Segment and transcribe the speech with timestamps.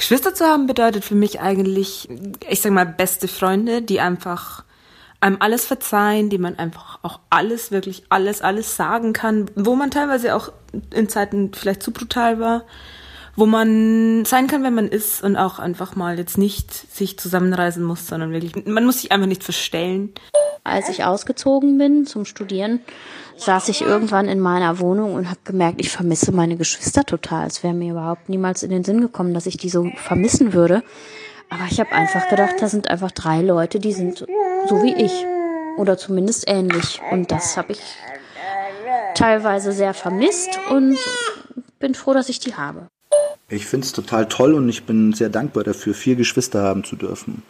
[0.00, 2.08] Geschwister zu haben bedeutet für mich eigentlich,
[2.48, 4.64] ich sag mal, beste Freunde, die einfach
[5.20, 9.90] einem alles verzeihen, die man einfach auch alles, wirklich alles, alles sagen kann, wo man
[9.90, 10.52] teilweise auch
[10.94, 12.64] in Zeiten vielleicht zu brutal war,
[13.40, 17.82] wo man sein kann, wenn man ist und auch einfach mal jetzt nicht sich zusammenreisen
[17.82, 20.12] muss, sondern wirklich, man muss sich einfach nicht verstellen.
[20.62, 22.80] Als ich ausgezogen bin zum Studieren,
[23.38, 27.46] saß ich irgendwann in meiner Wohnung und habe gemerkt, ich vermisse meine Geschwister total.
[27.46, 30.82] Es wäre mir überhaupt niemals in den Sinn gekommen, dass ich die so vermissen würde.
[31.48, 34.18] Aber ich habe einfach gedacht, da sind einfach drei Leute, die sind
[34.68, 35.24] so wie ich.
[35.78, 37.00] Oder zumindest ähnlich.
[37.10, 37.80] Und das habe ich
[39.14, 40.98] teilweise sehr vermisst und
[41.78, 42.88] bin froh, dass ich die habe.
[43.50, 46.94] Ich finde es total toll und ich bin sehr dankbar dafür, vier Geschwister haben zu
[46.94, 47.42] dürfen.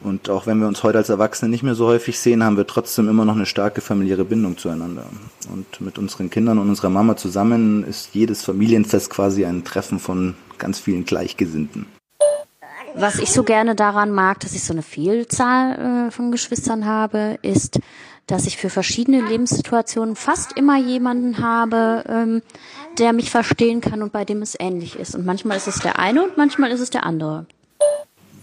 [0.00, 2.66] Und auch wenn wir uns heute als Erwachsene nicht mehr so häufig sehen, haben wir
[2.66, 5.06] trotzdem immer noch eine starke familiäre Bindung zueinander.
[5.52, 10.36] Und mit unseren Kindern und unserer Mama zusammen ist jedes Familienfest quasi ein Treffen von
[10.58, 11.86] ganz vielen Gleichgesinnten.
[12.94, 17.38] Was ich so gerne daran mag, dass ich so eine Vielzahl äh, von Geschwistern habe,
[17.42, 17.80] ist,
[18.26, 22.42] dass ich für verschiedene Lebenssituationen fast immer jemanden habe, ähm,
[22.98, 25.14] der mich verstehen kann und bei dem es ähnlich ist.
[25.14, 27.46] Und manchmal ist es der eine und manchmal ist es der andere.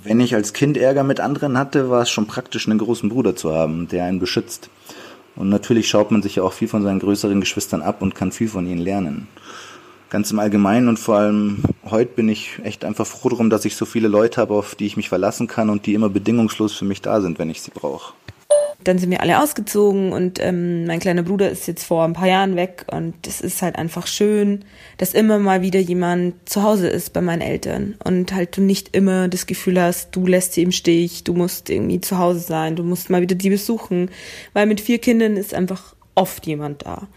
[0.03, 3.35] Wenn ich als Kind Ärger mit anderen hatte, war es schon praktisch, einen großen Bruder
[3.35, 4.69] zu haben, der einen beschützt.
[5.35, 8.31] Und natürlich schaut man sich ja auch viel von seinen größeren Geschwistern ab und kann
[8.31, 9.27] viel von ihnen lernen
[10.13, 13.75] ganz im Allgemeinen und vor allem heute bin ich echt einfach froh darum, dass ich
[13.75, 16.85] so viele Leute habe, auf die ich mich verlassen kann und die immer bedingungslos für
[16.85, 18.13] mich da sind, wenn ich sie brauche.
[18.83, 22.27] Dann sind wir alle ausgezogen und ähm, mein kleiner Bruder ist jetzt vor ein paar
[22.27, 24.65] Jahren weg und es ist halt einfach schön,
[24.97, 28.95] dass immer mal wieder jemand zu Hause ist bei meinen Eltern und halt du nicht
[28.95, 32.75] immer das Gefühl hast, du lässt sie im Stich, du musst irgendwie zu Hause sein,
[32.75, 34.09] du musst mal wieder die besuchen,
[34.53, 37.07] weil mit vier Kindern ist einfach oft jemand da.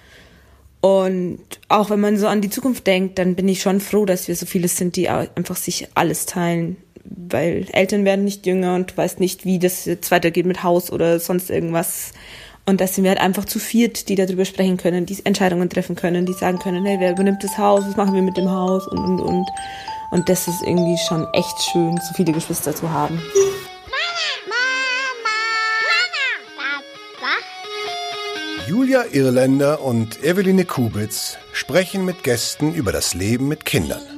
[0.81, 4.29] Und auch wenn man so an die Zukunft denkt, dann bin ich schon froh, dass
[4.29, 6.77] wir so viele sind, die einfach sich alles teilen.
[7.09, 10.91] Weil Eltern werden nicht jünger und du weißt nicht, wie das jetzt weitergeht mit Haus
[10.91, 12.13] oder sonst irgendwas.
[12.67, 15.95] Und da sind wir halt einfach zu viert, die darüber sprechen können, die Entscheidungen treffen
[15.95, 18.87] können, die sagen können, hey, wer übernimmt das Haus, was machen wir mit dem Haus
[18.89, 19.49] und, und, und.
[20.11, 23.21] Und das ist irgendwie schon echt schön, so viele Geschwister zu haben.
[28.69, 34.16] Julia Irländer und Eveline Kubitz sprechen mit Gästen über das Leben mit Kindern.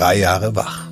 [0.00, 0.86] Drei Jahre wach.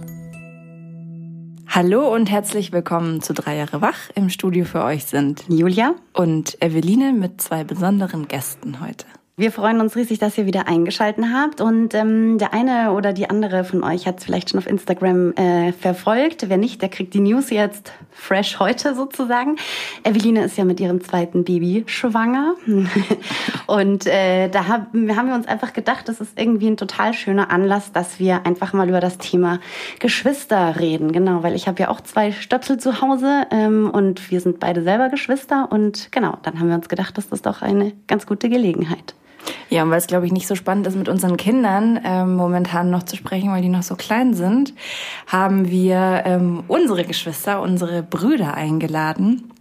[1.67, 4.11] Hallo und herzlich willkommen zu Drei Jahre wach.
[4.15, 9.07] Im Studio für euch sind Julia und Eveline mit zwei besonderen Gästen heute.
[9.39, 11.61] Wir freuen uns riesig, dass ihr wieder eingeschalten habt.
[11.61, 15.33] Und ähm, der eine oder die andere von euch hat es vielleicht schon auf Instagram
[15.35, 16.49] äh, verfolgt.
[16.49, 19.55] Wer nicht, der kriegt die News jetzt fresh heute sozusagen.
[20.03, 22.57] Eveline ist ja mit ihrem zweiten Baby schwanger.
[23.69, 27.53] und äh, da hab, haben wir uns einfach gedacht, das ist irgendwie ein total schöner
[27.53, 29.61] Anlass, dass wir einfach mal über das Thema
[30.01, 31.13] Geschwister reden.
[31.13, 34.83] Genau, weil ich habe ja auch zwei Stöpsel zu Hause ähm, und wir sind beide
[34.83, 35.71] selber Geschwister.
[35.71, 39.15] Und genau, dann haben wir uns gedacht, das ist doch eine ganz gute Gelegenheit.
[39.71, 42.91] Ja, und weil es, glaube ich, nicht so spannend ist, mit unseren Kindern ähm, momentan
[42.91, 44.75] noch zu sprechen, weil die noch so klein sind,
[45.27, 49.53] haben wir ähm, unsere Geschwister, unsere Brüder eingeladen.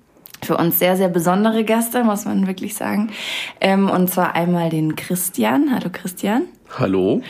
[0.43, 3.11] Für uns sehr, sehr besondere Gäste, muss man wirklich sagen.
[3.59, 5.73] Ähm, und zwar einmal den Christian.
[5.73, 6.43] Hallo Christian.
[6.77, 7.21] Hallo.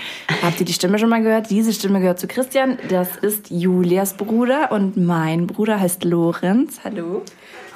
[0.44, 1.50] Habt ihr die Stimme schon mal gehört?
[1.50, 2.78] Diese Stimme gehört zu Christian.
[2.90, 6.82] Das ist Julias Bruder und mein Bruder heißt Lorenz.
[6.84, 7.24] Hallo.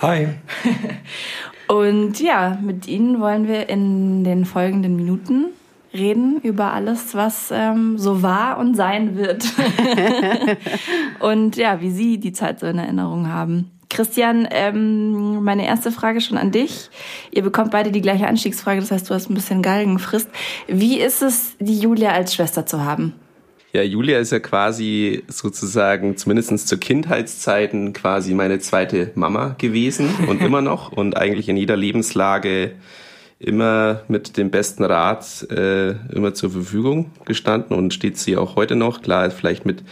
[0.01, 0.29] Hi.
[1.71, 5.45] Und ja, mit Ihnen wollen wir in den folgenden Minuten
[5.93, 9.45] reden über alles, was ähm, so war und sein wird.
[11.21, 13.71] und ja, wie Sie die Zeit so in Erinnerung haben.
[13.89, 16.89] Christian, ähm, meine erste Frage schon an dich.
[17.31, 20.29] Ihr bekommt beide die gleiche Anstiegsfrage, das heißt, du hast ein bisschen Galgenfrist.
[20.67, 23.13] Wie ist es, die Julia als Schwester zu haben?
[23.73, 30.41] Ja, Julia ist ja quasi sozusagen, zumindest zu Kindheitszeiten, quasi meine zweite Mama gewesen und
[30.41, 32.73] immer noch und eigentlich in jeder Lebenslage
[33.39, 38.75] immer mit dem besten Rat äh, immer zur Verfügung gestanden und steht sie auch heute
[38.75, 39.01] noch.
[39.01, 39.83] Klar, vielleicht mit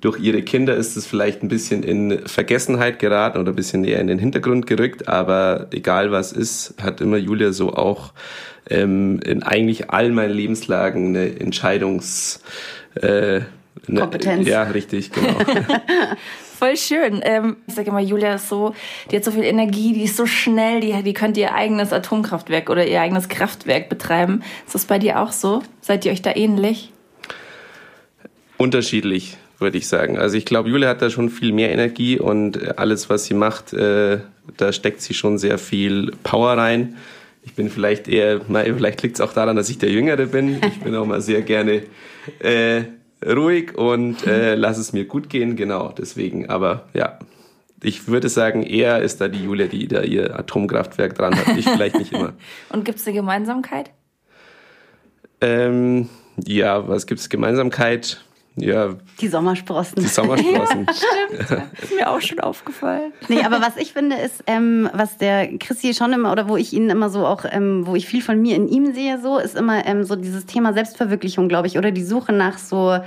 [0.00, 4.00] durch ihre Kinder ist es vielleicht ein bisschen in Vergessenheit geraten oder ein bisschen eher
[4.00, 8.12] in den Hintergrund gerückt, aber egal was ist, hat immer Julia so auch
[8.70, 12.42] ähm, in eigentlich all meinen Lebenslagen eine Entscheidungs
[12.94, 13.40] äh,
[13.86, 14.48] ne, Kompetenz.
[14.48, 15.34] Ja, richtig, genau.
[16.58, 17.20] Voll schön.
[17.22, 18.74] Ähm, ich sage immer, Julia ist so,
[19.10, 22.68] die hat so viel Energie, die ist so schnell, die, die könnte ihr eigenes Atomkraftwerk
[22.68, 24.42] oder ihr eigenes Kraftwerk betreiben.
[24.66, 25.62] Ist das bei dir auch so?
[25.80, 26.92] Seid ihr euch da ähnlich?
[28.56, 30.18] Unterschiedlich, würde ich sagen.
[30.18, 33.72] Also ich glaube, Julia hat da schon viel mehr Energie und alles, was sie macht,
[33.72, 34.18] äh,
[34.56, 36.96] da steckt sie schon sehr viel Power rein.
[37.48, 40.60] Ich bin vielleicht eher, vielleicht liegt es auch daran, dass ich der Jüngere bin.
[40.62, 41.82] Ich bin auch mal sehr gerne
[42.40, 42.82] äh,
[43.26, 46.50] ruhig und äh, lass es mir gut gehen, genau, deswegen.
[46.50, 47.18] Aber ja,
[47.82, 51.56] ich würde sagen, eher ist da die Julia, die da ihr Atomkraftwerk dran hat.
[51.56, 52.34] Ich vielleicht nicht immer.
[52.68, 53.92] und gibt es eine Gemeinsamkeit?
[55.40, 56.10] Ähm,
[56.44, 58.22] ja, was gibt es Gemeinsamkeit?
[58.60, 58.94] Ja.
[59.20, 59.96] Die Sommersprossen.
[59.96, 60.86] Die Sommersprossen.
[61.28, 61.62] Ja, stimmt.
[61.82, 63.12] ist mir auch schon aufgefallen.
[63.28, 66.56] Nee, aber was ich finde, ist, ähm, was der Chris hier schon immer, oder wo
[66.56, 69.38] ich ihn immer so auch, ähm, wo ich viel von mir in ihm sehe, so,
[69.38, 72.98] ist immer ähm, so dieses Thema Selbstverwirklichung, glaube ich, oder die Suche nach so,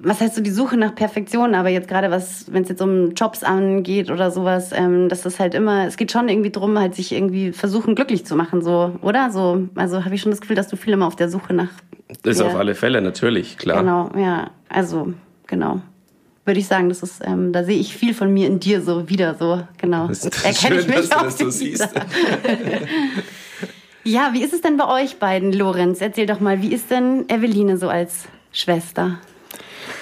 [0.00, 3.14] was heißt so die Suche nach Perfektion, aber jetzt gerade was, wenn es jetzt um
[3.14, 6.94] Jobs angeht oder sowas, ähm, dass das halt immer, es geht schon irgendwie drum, halt
[6.94, 9.30] sich irgendwie versuchen glücklich zu machen, so, oder?
[9.30, 11.70] So, also habe ich schon das Gefühl, dass du viel immer auf der Suche nach.
[12.22, 13.80] Das ist auf alle Fälle, natürlich, klar.
[13.80, 15.12] Genau, ja, also,
[15.46, 15.80] genau.
[16.44, 19.08] Würde ich sagen, das ist, ähm, da sehe ich viel von mir in dir so
[19.08, 20.06] wieder, so, genau.
[20.06, 21.88] Das ist Erkenne schön, ich mich dass du das so siehst.
[24.04, 26.00] ja, wie ist es denn bei euch beiden, Lorenz?
[26.00, 29.18] Erzähl doch mal, wie ist denn Eveline so als Schwester?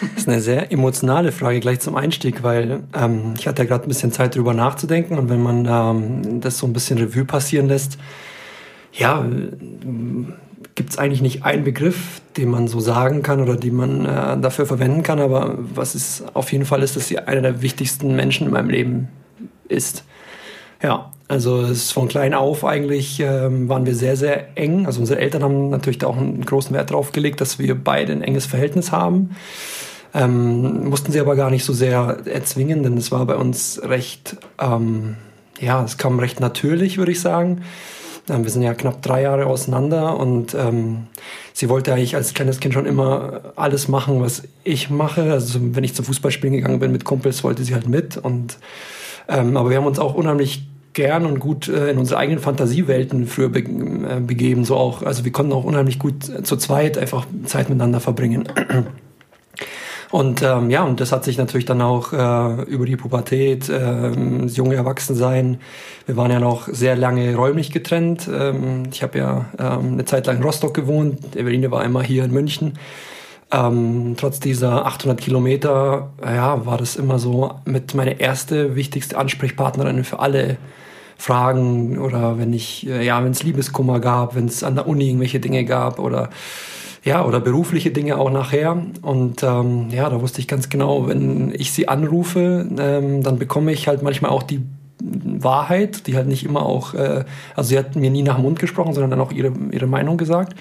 [0.00, 3.84] Das ist eine sehr emotionale Frage gleich zum Einstieg, weil ähm, ich hatte ja gerade
[3.84, 7.68] ein bisschen Zeit darüber nachzudenken und wenn man ähm, das so ein bisschen Revue passieren
[7.68, 7.98] lässt,
[8.92, 9.24] ja,
[10.74, 14.38] gibt es eigentlich nicht einen Begriff, den man so sagen kann oder den man äh,
[14.38, 18.14] dafür verwenden kann, aber was ist auf jeden Fall ist, dass sie einer der wichtigsten
[18.14, 19.08] Menschen in meinem Leben
[19.68, 20.04] ist.
[20.82, 24.86] Ja, also es ist von klein auf eigentlich ähm, waren wir sehr, sehr eng.
[24.86, 28.12] Also unsere Eltern haben natürlich da auch einen großen Wert drauf gelegt, dass wir beide
[28.12, 29.36] ein enges Verhältnis haben.
[30.14, 34.36] Ähm, mussten sie aber gar nicht so sehr erzwingen, denn es war bei uns recht,
[34.60, 35.16] ähm,
[35.60, 37.62] ja, es kam recht natürlich, würde ich sagen.
[38.30, 41.08] Ähm, wir sind ja knapp drei Jahre auseinander und ähm,
[41.56, 45.32] sie wollte eigentlich als kleines Kind schon immer alles machen, was ich mache.
[45.32, 48.18] Also wenn ich zum Fußballspielen gegangen bin mit Kumpels, wollte sie halt mit.
[48.18, 48.58] Und
[49.26, 53.26] ähm, aber wir haben uns auch unheimlich gern und gut äh, in unsere eigenen Fantasiewelten
[53.26, 54.66] früher be äh, begeben.
[54.66, 58.48] So auch, also wir konnten auch unheimlich gut äh, zu zweit einfach Zeit miteinander verbringen.
[60.16, 64.12] Und ähm, ja, und das hat sich natürlich dann auch äh, über die Pubertät, äh,
[64.40, 65.60] das junge Erwachsensein.
[66.06, 68.26] Wir waren ja noch sehr lange räumlich getrennt.
[68.26, 71.36] Ähm, ich habe ja ähm, eine Zeit lang in Rostock gewohnt.
[71.36, 72.78] Eveline war immer hier in München.
[73.52, 80.02] Ähm, trotz dieser 800 Kilometer, ja, war das immer so mit meine erste wichtigste Ansprechpartnerin
[80.02, 80.56] für alle
[81.16, 85.08] Fragen oder wenn ich, äh, ja, wenn es Liebeskummer gab, wenn es an der Uni
[85.08, 86.30] irgendwelche Dinge gab oder
[87.04, 88.76] ja, oder berufliche Dinge auch nachher.
[89.00, 93.72] Und ähm, ja, da wusste ich ganz genau, wenn ich sie anrufe, ähm, dann bekomme
[93.72, 94.60] ich halt manchmal auch die
[95.00, 97.24] Wahrheit, die halt nicht immer auch, äh,
[97.54, 100.16] also sie hat mir nie nach dem Mund gesprochen, sondern dann auch ihre, ihre Meinung
[100.16, 100.54] gesagt.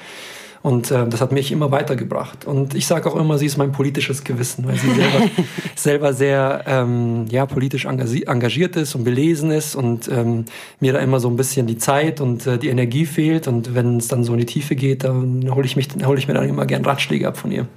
[0.65, 2.45] Und äh, das hat mich immer weitergebracht.
[2.45, 5.29] Und ich sage auch immer, sie ist mein politisches Gewissen, weil sie selber,
[5.75, 10.45] selber sehr ähm, ja, politisch engagiert ist und belesen ist und ähm,
[10.79, 13.47] mir da immer so ein bisschen die Zeit und äh, die Energie fehlt.
[13.47, 16.27] Und wenn es dann so in die Tiefe geht, dann hole ich, mich, hol ich
[16.27, 17.67] mir dann immer gern Ratschläge ab von ihr.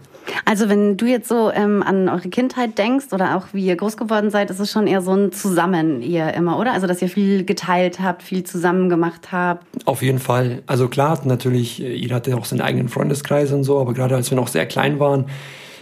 [0.44, 3.96] Also wenn du jetzt so ähm, an eure Kindheit denkst oder auch wie ihr groß
[3.96, 6.72] geworden seid, ist es schon eher so ein Zusammen ihr immer, oder?
[6.72, 9.64] Also dass ihr viel geteilt habt, viel zusammen gemacht habt.
[9.86, 10.62] Auf jeden Fall.
[10.66, 14.36] Also klar, natürlich, jeder hatte auch seinen eigenen Freundeskreis und so, aber gerade als wir
[14.36, 15.26] noch sehr klein waren,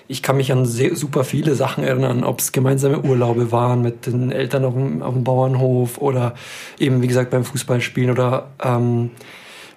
[0.09, 4.07] ich kann mich an sehr, super viele Sachen erinnern, ob es gemeinsame Urlaube waren mit
[4.07, 6.35] den Eltern auf dem, auf dem Bauernhof oder
[6.79, 9.11] eben, wie gesagt, beim Fußballspielen oder ähm,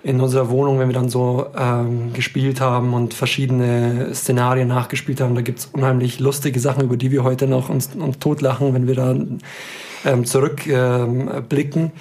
[0.01, 5.36] in unserer Wohnung, wenn wir dann so ähm, gespielt haben und verschiedene Szenarien nachgespielt haben,
[5.36, 8.96] da gibt's unheimlich lustige Sachen, über die wir heute noch uns, uns totlachen, wenn wir
[8.96, 9.15] da
[10.06, 11.84] ähm, zurückblicken.
[11.84, 11.91] Ähm,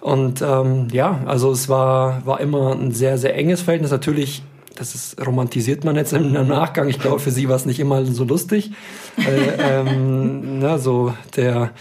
[0.00, 3.90] und ähm, ja, also es war, war immer ein sehr, sehr enges Verhältnis.
[3.90, 4.42] Natürlich
[4.76, 6.88] das ist, romantisiert man jetzt im Nachgang.
[6.88, 8.70] Ich glaube, für sie war es nicht immer so lustig.
[9.18, 11.72] äh, ähm, na, so der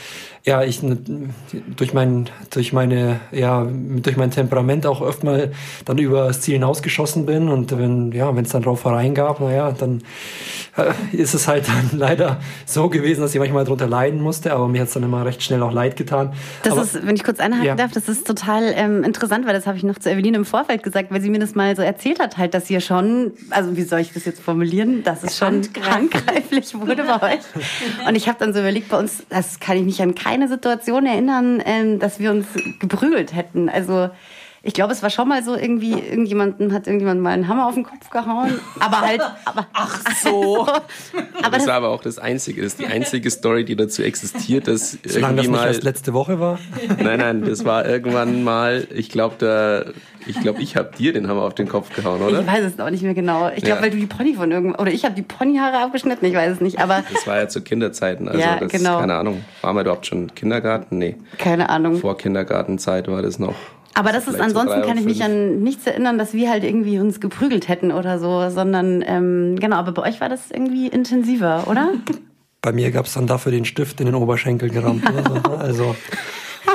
[0.45, 0.81] ja, ich
[1.75, 5.51] durch mein, durch meine, ja, durch mein Temperament auch öfter mal
[5.85, 9.71] dann über das Ziel hinausgeschossen bin und wenn, ja, wenn es dann drauf hereingab, naja,
[9.71, 10.01] dann
[10.77, 14.67] äh, ist es halt dann leider so gewesen, dass ich manchmal darunter leiden musste, aber
[14.67, 16.33] mir hat es dann immer recht schnell auch leid getan.
[16.63, 17.75] Das aber, ist, wenn ich kurz einhaken ja.
[17.75, 20.83] darf, das ist total ähm, interessant, weil das habe ich noch zu Eveline im Vorfeld
[20.83, 23.83] gesagt, weil sie mir das mal so erzählt hat, halt, dass ihr schon, also wie
[23.83, 27.39] soll ich das jetzt formulieren, dass es schon handgreiflich wurde bei euch.
[28.07, 31.07] Und ich habe dann so überlegt, bei uns, das kann ich mich an keine Situation
[31.07, 32.45] erinnern, ähm, dass wir uns
[32.79, 33.67] geprügelt hätten.
[33.67, 34.09] Also
[34.61, 37.75] ich glaube, es war schon mal so irgendwie, irgendjemanden hat irgendjemand mal einen Hammer auf
[37.75, 38.59] den Kopf gehauen.
[38.79, 39.21] Aber halt.
[39.45, 40.65] Aber, Ach so.
[40.65, 40.81] Also,
[41.41, 42.61] aber das war aber auch das Einzige.
[42.61, 46.13] Das ist die einzige Story, die dazu existiert, dass Solange das nicht mal, erst letzte
[46.13, 46.59] Woche war?
[47.01, 49.85] Nein, nein, das war irgendwann mal, ich glaube, da.
[50.27, 52.41] Ich glaube, ich habe dir den Hammer auf den Kopf gehauen, oder?
[52.41, 53.49] Ich weiß es noch nicht mehr genau.
[53.55, 53.81] Ich glaube, ja.
[53.81, 54.79] weil du die Pony von irgendwo.
[54.79, 56.79] Oder ich habe die Ponyhaare abgeschnitten, ich weiß es nicht.
[56.79, 58.27] Aber das war ja zu Kinderzeiten.
[58.27, 58.99] Also ja, das, genau.
[58.99, 59.43] keine Ahnung.
[59.61, 60.97] Waren wir überhaupt schon Kindergarten?
[60.97, 61.15] Nee.
[61.37, 61.95] Keine Ahnung.
[61.95, 63.55] Vor Kindergartenzeit war das noch.
[63.99, 66.63] Aber das ist Vielleicht so ansonsten kann ich mich an nichts erinnern, dass wir halt
[66.63, 70.87] irgendwie uns geprügelt hätten oder so, sondern ähm, genau, aber bei euch war das irgendwie
[70.87, 71.89] intensiver, oder?
[72.61, 75.03] Bei mir gab es dann dafür den Stift in den Oberschenkel gerammt.
[75.03, 75.23] ne?
[75.59, 75.95] Also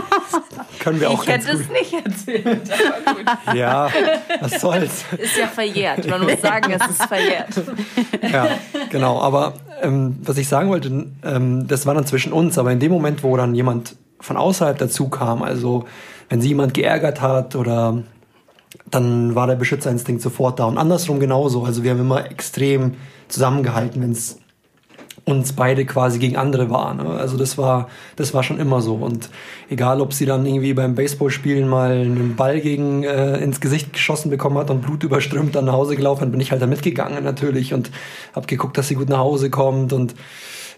[0.80, 1.66] können wir auch Ich ganz hätte gut.
[1.66, 2.70] es nicht erzählt.
[3.06, 3.24] Aber gut.
[3.54, 3.88] Ja,
[4.40, 5.04] was soll's.
[5.18, 6.06] Ist ja verjährt.
[6.08, 7.50] Man muss sagen, es ist verjährt.
[8.32, 8.48] Ja,
[8.90, 9.20] genau.
[9.20, 12.56] Aber ähm, was ich sagen wollte, ähm, das war dann zwischen uns.
[12.58, 15.84] Aber in dem Moment, wo dann jemand von außerhalb dazu kam, also
[16.30, 18.02] wenn sie jemand geärgert hat oder
[18.90, 20.64] dann war der Beschützerinstinkt sofort da.
[20.64, 21.64] Und andersrum genauso.
[21.64, 22.94] Also wir haben immer extrem
[23.28, 24.38] zusammengehalten, wenn es
[25.26, 26.98] uns beide quasi gegen andere waren.
[26.98, 27.10] Ne?
[27.10, 28.94] Also das war, das war schon immer so.
[28.94, 29.28] Und
[29.68, 34.30] egal, ob sie dann irgendwie beim Baseballspielen mal einen Ball gegen äh, ins Gesicht geschossen
[34.30, 37.74] bekommen hat und Blut überströmt dann nach Hause gelaufen, bin ich halt da mitgegangen natürlich
[37.74, 37.90] und
[38.34, 40.14] habe geguckt, dass sie gut nach Hause kommt und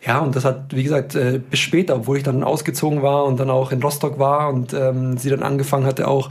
[0.06, 3.40] ja, und das hat, wie gesagt, äh, bis später, obwohl ich dann ausgezogen war und
[3.40, 6.30] dann auch in Rostock war und ähm, sie dann angefangen hatte, auch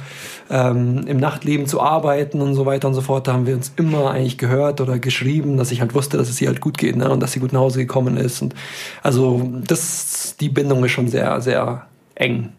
[0.49, 3.73] ähm, im Nachtleben zu arbeiten und so weiter und so fort, da haben wir uns
[3.75, 6.95] immer eigentlich gehört oder geschrieben, dass ich halt wusste, dass es ihr halt gut geht
[6.95, 7.09] ne?
[7.09, 8.41] und dass sie gut nach Hause gekommen ist.
[8.41, 8.55] Und
[9.03, 12.53] also das, die Bindung ist schon sehr, sehr eng.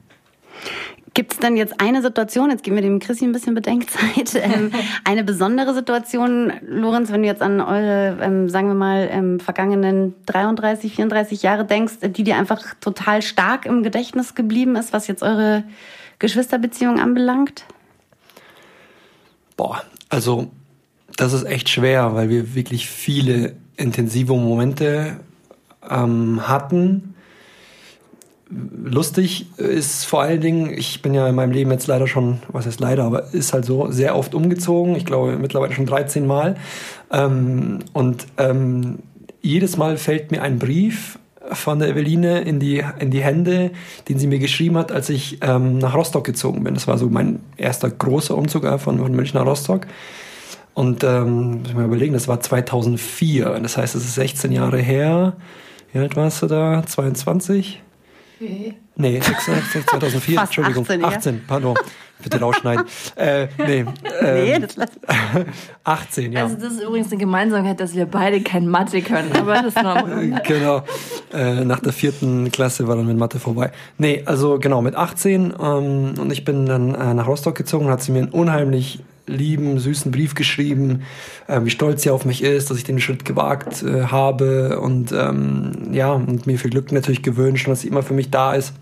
[1.16, 4.70] Gibt es denn jetzt eine Situation, jetzt geben wir dem Chrissy ein bisschen Bedenkzeit, ähm,
[5.04, 10.12] eine besondere Situation, Lorenz, wenn du jetzt an eure, ähm, sagen wir mal, ähm, vergangenen
[10.26, 15.23] 33, 34 Jahre denkst, die dir einfach total stark im Gedächtnis geblieben ist, was jetzt
[15.23, 15.64] eure
[16.18, 17.64] Geschwisterbeziehung anbelangt?
[19.56, 20.50] Boah, also
[21.16, 25.20] das ist echt schwer, weil wir wirklich viele intensive Momente
[25.88, 27.14] ähm, hatten.
[28.48, 32.66] Lustig ist vor allen Dingen, ich bin ja in meinem Leben jetzt leider schon, was
[32.66, 34.94] heißt leider, aber ist halt so, sehr oft umgezogen.
[34.94, 36.56] Ich glaube mittlerweile schon 13 Mal.
[37.12, 39.00] Ähm, und ähm,
[39.42, 41.18] jedes Mal fällt mir ein Brief
[41.52, 43.70] von der Eveline in die, in die Hände,
[44.08, 46.74] den sie mir geschrieben hat, als ich ähm, nach Rostock gezogen bin.
[46.74, 49.86] Das war so mein erster großer Umzug äh, von, von München nach Rostock.
[50.74, 53.58] Und ähm, muss ich mal überlegen, das war 2004.
[53.60, 55.34] Das heißt, es ist 16 Jahre her.
[55.92, 56.82] Wie alt warst du da?
[56.84, 57.80] 22?
[58.38, 60.85] Nee, 26, 2004, Fast Entschuldigung.
[60.85, 61.07] 18, ja.
[61.09, 61.76] 18, pardon.
[62.23, 62.87] Bitte rausschneiden.
[63.16, 63.81] äh, nee,
[64.21, 64.90] ähm, Nee, das lass
[65.85, 66.45] 18, ja.
[66.45, 69.31] Also das ist übrigens eine Gemeinsamkeit, dass wir beide kein Mathe können.
[69.33, 70.02] Aber das ist noch
[70.45, 70.83] genau.
[71.33, 73.71] Äh, nach der vierten Klasse war dann mit Mathe vorbei.
[73.99, 78.02] Nee, also genau, mit 18 ähm, und ich bin dann äh, nach Rostock gezogen, hat
[78.02, 81.02] sie mir einen unheimlich lieben, süßen Brief geschrieben,
[81.47, 85.12] äh, wie stolz sie auf mich ist, dass ich den Schritt gewagt äh, habe und
[85.12, 88.54] ähm, ja, und mir viel Glück natürlich gewünscht und dass sie immer für mich da
[88.54, 88.73] ist.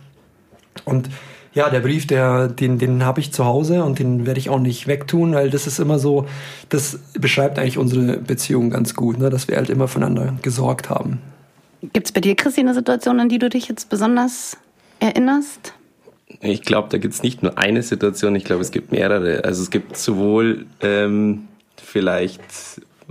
[0.85, 1.09] Und
[1.55, 4.59] ja, der Brief, der, den, den habe ich zu Hause und den werde ich auch
[4.59, 6.27] nicht wegtun, weil das ist immer so,
[6.69, 9.31] das beschreibt eigentlich unsere Beziehung ganz gut, ne?
[9.31, 11.21] dass wir halt immer füreinander gesorgt haben.
[11.93, 14.57] Gibt es bei dir, Chrissy, eine Situation, an die du dich jetzt besonders
[14.99, 15.75] erinnerst?
[16.41, 19.45] Ich glaube, da gibt es nicht nur eine Situation, ich glaube, es gibt mehrere.
[19.45, 22.43] Also es gibt sowohl ähm, vielleicht,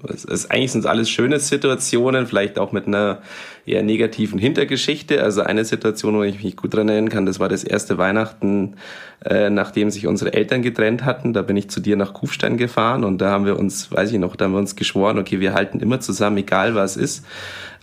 [0.03, 3.21] ist, eigentlich sind es alles schöne Situationen, vielleicht auch mit einer
[3.65, 5.23] eher negativen Hintergeschichte.
[5.23, 8.75] Also eine Situation, wo ich mich gut dran erinnern kann, das war das erste Weihnachten,
[9.23, 11.33] äh, nachdem sich unsere Eltern getrennt hatten.
[11.33, 14.19] Da bin ich zu dir nach Kufstein gefahren und da haben wir uns, weiß ich
[14.19, 17.25] noch, da haben wir uns geschworen, okay, wir halten immer zusammen, egal was ist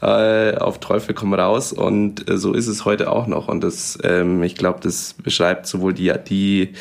[0.03, 1.73] äh, auf Teufel komm raus.
[1.73, 3.49] Und äh, so ist es heute auch noch.
[3.49, 6.75] Und das ähm, ich glaube das beschreibt sowohl die die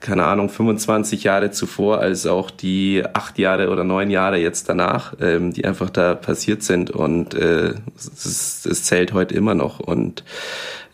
[0.00, 5.14] keine Ahnung 25 Jahre zuvor als auch die acht Jahre oder neun Jahre jetzt danach
[5.20, 6.90] ähm, die einfach da passiert sind.
[6.90, 9.80] Und äh, es, es zählt heute immer noch.
[9.80, 10.24] Und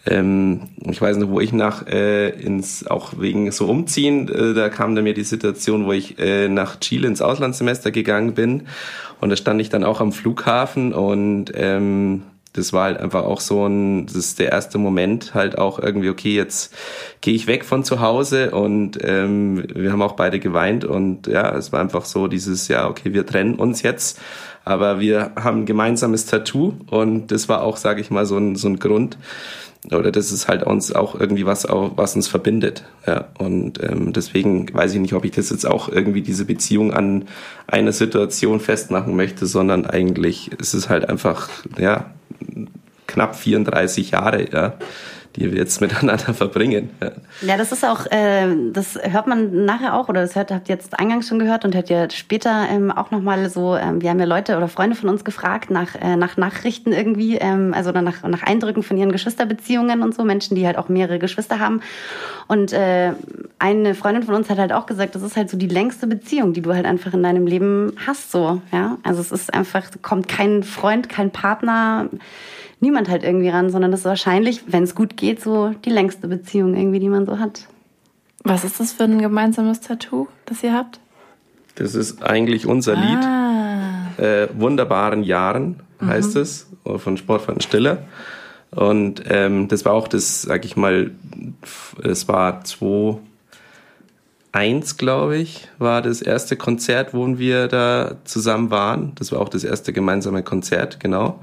[0.06, 4.68] ähm, ich weiß noch, wo ich nach äh, ins auch wegen so umziehen, äh, da
[4.68, 8.64] kam dann mir die Situation, wo ich äh, nach Chile ins Auslandssemester gegangen bin.
[9.20, 12.22] Und da stand ich dann auch am Flughafen und ähm,
[12.54, 16.08] das war halt einfach auch so ein, das ist der erste Moment halt auch irgendwie,
[16.08, 16.72] okay, jetzt
[17.20, 21.54] gehe ich weg von zu Hause und ähm, wir haben auch beide geweint und ja,
[21.56, 24.20] es war einfach so dieses, ja, okay, wir trennen uns jetzt,
[24.64, 28.54] aber wir haben ein gemeinsames Tattoo und das war auch, sage ich mal, so ein,
[28.54, 29.18] so ein Grund,
[29.92, 32.84] oder das ist halt uns auch irgendwie was, was uns verbindet.
[33.06, 33.28] Ja.
[33.38, 37.26] Und ähm, deswegen weiß ich nicht, ob ich das jetzt auch irgendwie diese Beziehung an
[37.66, 41.48] einer Situation festmachen möchte, sondern eigentlich ist es halt einfach,
[41.78, 42.10] ja,
[43.06, 44.74] knapp 34 Jahre, ja,
[45.36, 46.90] die wir jetzt miteinander verbringen.
[47.02, 47.12] Ja.
[47.42, 50.74] Ja, das ist auch, äh, das hört man nachher auch, oder das hört, habt ihr
[50.74, 54.18] jetzt eingangs schon gehört und hört ihr später ähm, auch nochmal so, ähm, wir haben
[54.18, 58.22] ja Leute oder Freunde von uns gefragt nach, äh, nach Nachrichten irgendwie, ähm, also nach,
[58.22, 61.80] nach Eindrücken von ihren Geschwisterbeziehungen und so, Menschen, die halt auch mehrere Geschwister haben.
[62.46, 63.12] Und äh,
[63.58, 66.52] eine Freundin von uns hat halt auch gesagt, das ist halt so die längste Beziehung,
[66.52, 68.98] die du halt einfach in deinem Leben hast, so, ja.
[69.02, 72.08] Also es ist einfach, kommt kein Freund, kein Partner,
[72.84, 76.28] niemand halt irgendwie ran, sondern das ist wahrscheinlich, wenn es gut geht, so die längste
[76.28, 77.66] Beziehung irgendwie, die man so hat.
[78.44, 81.00] Was ist das für ein gemeinsames Tattoo, das ihr habt?
[81.76, 83.24] Das ist eigentlich unser Lied.
[83.24, 84.10] Ah.
[84.18, 88.04] Äh, Wunderbaren Jahren heißt es, von Sportverein Stiller.
[88.70, 91.12] Und ähm, das war auch das, sag ich mal,
[92.02, 93.22] es war 2001,
[94.98, 99.12] glaube ich, war das erste Konzert, wo wir da zusammen waren.
[99.14, 101.40] Das war auch das erste gemeinsame Konzert, genau.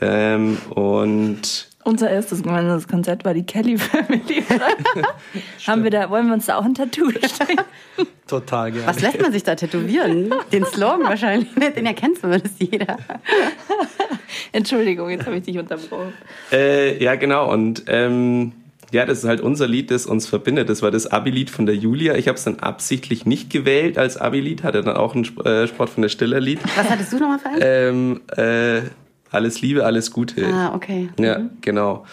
[0.00, 4.44] Ähm, und Unser erstes gemeinsames Konzert war die Kelly Family.
[5.66, 7.60] Haben wir da, wollen wir uns da auch ein Tattoo stellen?
[8.26, 8.86] Total gerne.
[8.86, 10.34] Was lässt man sich da tätowieren?
[10.52, 11.48] Den Slogan wahrscheinlich.
[11.76, 12.98] Den erkennt zumindest jeder.
[14.52, 16.12] Entschuldigung, jetzt habe ich dich unterbrochen.
[16.50, 17.50] Äh, ja, genau.
[17.52, 18.52] Und ähm,
[18.92, 20.68] ja, das ist halt unser Lied, das uns verbindet.
[20.68, 22.14] Das war das Abi-Lied von der Julia.
[22.16, 24.64] Ich habe es dann absichtlich nicht gewählt als Abi-Lied.
[24.64, 26.60] Hatte dann auch ein äh, Sport von der Stiller-Lied.
[26.76, 27.60] Was hattest du nochmal für einen?
[27.62, 28.82] Ähm, äh,
[29.30, 30.46] alles Liebe, alles Gute.
[30.46, 31.08] ah, okay.
[31.18, 32.04] Ja, genau.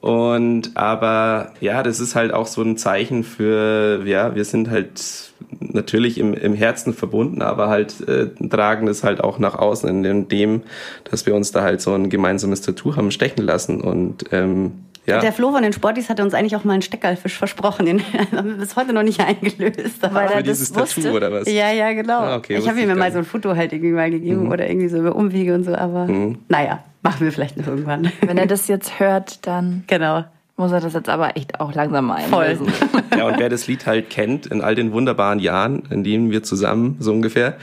[0.00, 5.32] Und aber ja, das ist halt auch so ein Zeichen für, ja, wir sind halt
[5.60, 10.02] natürlich im, im Herzen verbunden, aber halt äh, tragen das halt auch nach außen in
[10.02, 10.62] dem- dem,
[11.10, 13.80] dass wir uns da halt so ein gemeinsames Tattoo haben stechen lassen.
[13.80, 15.20] Und ähm, ja.
[15.20, 17.86] Der Flo von den Sportis hatte uns eigentlich auch mal einen Steckerfisch versprochen.
[17.86, 20.02] Den haben wir bis heute noch nicht eingelöst.
[20.02, 21.02] aber- Weil er für das dieses wusste.
[21.02, 21.50] Tattoo oder was?
[21.50, 22.20] Ja, ja, genau.
[22.20, 24.88] Ah, okay, ich habe ihm mal so ein Foto halt irgendwie mal gegeben oder irgendwie
[24.88, 26.06] so über Umwege und so, aber
[26.48, 28.10] naja, machen wir vielleicht noch irgendwann.
[28.22, 30.24] Wenn er das jetzt hört, dann genau.
[30.56, 32.44] muss er das jetzt aber echt auch langsam mal Voll.
[32.44, 32.72] einlösen.
[33.16, 36.42] Ja, und wer das Lied halt kennt, in all den wunderbaren Jahren, in denen wir
[36.42, 37.56] zusammen, so ungefähr,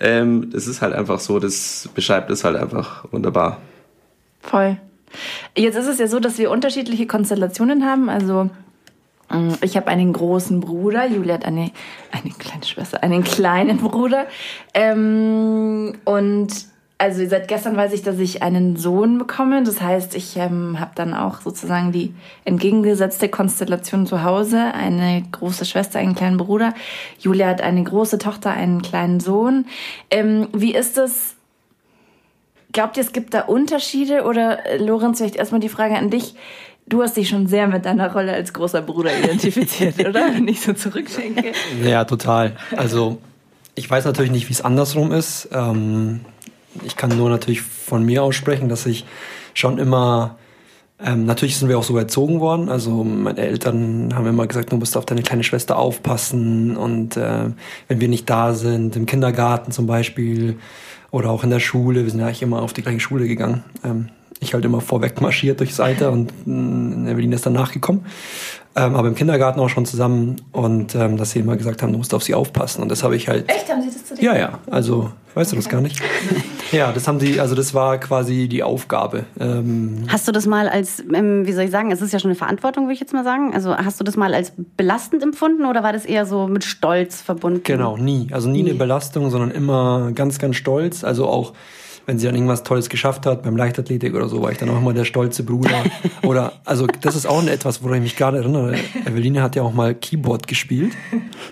[0.00, 3.58] ähm, das ist halt einfach so, das beschreibt es halt einfach wunderbar.
[4.40, 4.76] Voll.
[5.56, 8.08] Jetzt ist es ja so, dass wir unterschiedliche Konstellationen haben.
[8.08, 8.50] Also
[9.30, 11.70] mh, ich habe einen großen Bruder, Julia hat eine,
[12.10, 14.26] eine kleine Schwester, einen kleinen Bruder.
[14.74, 16.48] Ähm, und
[17.00, 19.62] also seit gestern weiß ich, dass ich einen Sohn bekomme.
[19.62, 22.12] Das heißt, ich ähm, habe dann auch sozusagen die
[22.44, 24.74] entgegengesetzte Konstellation zu Hause.
[24.74, 26.74] Eine große Schwester, einen kleinen Bruder.
[27.20, 29.66] Julia hat eine große Tochter, einen kleinen Sohn.
[30.10, 31.36] Ähm, wie ist das?
[32.78, 34.22] Glaubt ihr, es gibt da Unterschiede?
[34.22, 36.36] Oder äh, Lorenz, vielleicht erstmal die Frage an dich.
[36.86, 40.32] Du hast dich schon sehr mit deiner Rolle als großer Bruder identifiziert, oder?
[40.32, 41.50] Wenn ich so zurückdenke.
[41.82, 42.54] Ja, total.
[42.76, 43.18] Also
[43.74, 45.48] ich weiß natürlich nicht, wie es andersrum ist.
[45.50, 46.20] Ähm,
[46.84, 49.04] ich kann nur natürlich von mir aussprechen, dass ich
[49.54, 50.36] schon immer,
[51.04, 52.68] ähm, natürlich sind wir auch so erzogen worden.
[52.68, 56.76] Also meine Eltern haben immer gesagt, du musst auf deine kleine Schwester aufpassen.
[56.76, 57.46] Und äh,
[57.88, 60.60] wenn wir nicht da sind, im Kindergarten zum Beispiel
[61.10, 63.64] oder auch in der Schule, wir sind ja eigentlich immer auf die gleiche Schule gegangen.
[63.84, 64.08] Ähm,
[64.40, 68.04] ich halt immer vorweg marschiert durchs Alter und mh, Evelyn ist dann nachgekommen.
[68.76, 71.98] Ähm, aber im Kindergarten auch schon zusammen und ähm, dass sie immer gesagt haben, du
[71.98, 72.82] musst auf sie aufpassen.
[72.82, 73.50] Und das habe ich halt.
[73.50, 73.68] Echt?
[73.68, 74.22] Haben Sie das zu dir?
[74.22, 74.58] Ja, ja.
[74.70, 76.00] Also, weißt du das gar nicht?
[76.72, 79.24] Ja, das haben sie, also das war quasi die Aufgabe.
[79.40, 82.30] Ähm, Hast du das mal als, ähm, wie soll ich sagen, es ist ja schon
[82.30, 83.54] eine Verantwortung, würde ich jetzt mal sagen.
[83.54, 87.20] Also hast du das mal als belastend empfunden oder war das eher so mit Stolz
[87.22, 87.60] verbunden?
[87.64, 88.28] Genau, nie.
[88.32, 88.70] Also nie, Nie.
[88.70, 91.04] eine Belastung, sondern immer ganz, ganz stolz.
[91.04, 91.52] Also auch,
[92.08, 94.78] wenn sie dann irgendwas Tolles geschafft hat, beim Leichtathletik oder so, war ich dann auch
[94.78, 95.84] immer der stolze Bruder.
[96.22, 98.76] oder, also das ist auch etwas, woran ich mich gerade erinnere.
[99.04, 100.94] Eveline hat ja auch mal Keyboard gespielt.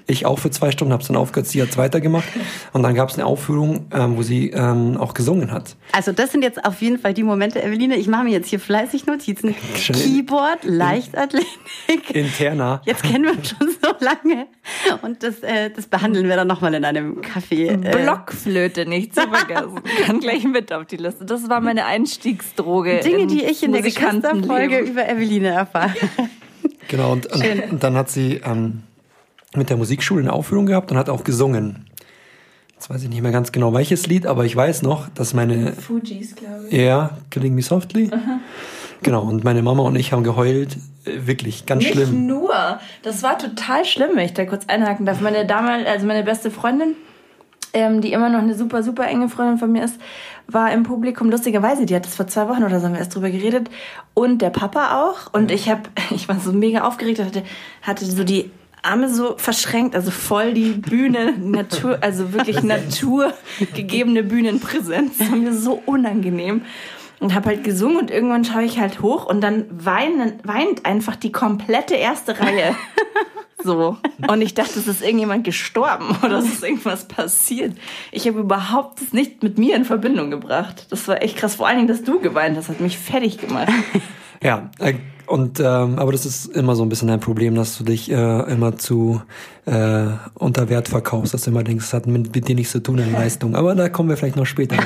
[0.07, 2.25] Ich auch für zwei Stunden, hab's dann aufgehört, sie hat's weitergemacht.
[2.73, 5.77] Und dann gab's eine Aufführung, ähm, wo sie ähm, auch gesungen hat.
[5.93, 7.97] Also das sind jetzt auf jeden Fall die Momente, Eveline.
[7.97, 9.55] Ich mache mir jetzt hier fleißig Notizen.
[9.77, 9.95] Schön.
[9.95, 12.15] Keyboard, Leichtathletik.
[12.15, 12.81] Interna.
[12.87, 14.47] Jetzt kennen wir uns schon so lange.
[15.03, 17.73] Und das, äh, das behandeln wir dann nochmal in einem Café.
[17.73, 19.83] Äh, Blockflöte nicht zu vergessen.
[20.07, 21.25] Kann gleich mit auf die Liste.
[21.25, 23.01] Das war meine Einstiegsdroge.
[23.01, 23.83] Dinge, die ich in der.
[23.83, 25.95] Geschwisterfolge über Eveline erfahre.
[26.89, 28.85] Genau, und, und, dann hat sie ähm,
[29.57, 31.87] mit der Musikschule eine Aufführung gehabt und hat auch gesungen.
[32.75, 35.73] Jetzt weiß ich nicht mehr ganz genau welches Lied, aber ich weiß noch, dass meine.
[35.73, 36.73] Fujis, glaube ich.
[36.73, 38.11] Ja, Killing Me Softly.
[39.03, 40.77] Genau, und meine Mama und ich haben geheult.
[41.05, 42.27] Äh, Wirklich, ganz Nicht schlimm.
[42.27, 42.79] nur.
[43.03, 45.21] Das war total schlimm, wenn ich da kurz einhaken darf.
[45.21, 46.95] Meine damals, also meine beste Freundin,
[47.77, 50.01] ähm, die immer noch eine super, super enge Freundin von mir ist,
[50.47, 51.85] war im Publikum lustigerweise.
[51.85, 53.69] Die hat das vor zwei Wochen oder so haben wir erst drüber geredet.
[54.15, 55.35] Und der Papa auch.
[55.35, 57.43] Und ich habe, ich war so mega aufgeregt, hatte,
[57.83, 65.19] hatte so die Arme so verschränkt, also voll die Bühne, Natur, also wirklich naturgegebene Bühnenpräsenz.
[65.19, 66.63] Das war mir so unangenehm.
[67.19, 71.17] Und habe halt gesungen und irgendwann schaue ich halt hoch und dann weinen, weint einfach
[71.17, 72.75] die komplette erste Reihe.
[73.63, 73.97] So.
[74.29, 77.77] Und ich dachte, es ist irgendjemand gestorben oder es ist irgendwas passiert.
[78.13, 80.87] Ich habe überhaupt das nicht mit mir in Verbindung gebracht.
[80.91, 81.57] Das war echt krass.
[81.57, 83.73] Vor allen Dingen, dass du geweint hast, hat mich fertig gemacht.
[84.43, 84.95] Ja, äh,
[85.27, 88.41] Und ähm, aber das ist immer so ein bisschen ein Problem, dass du dich äh,
[88.51, 89.21] immer zu
[89.65, 92.81] äh, unter Wert verkaufst, dass du immer denkst, es hat mit, mit dir nichts zu
[92.81, 93.57] tun in Leistung.
[93.57, 94.77] Aber da kommen wir vielleicht noch später.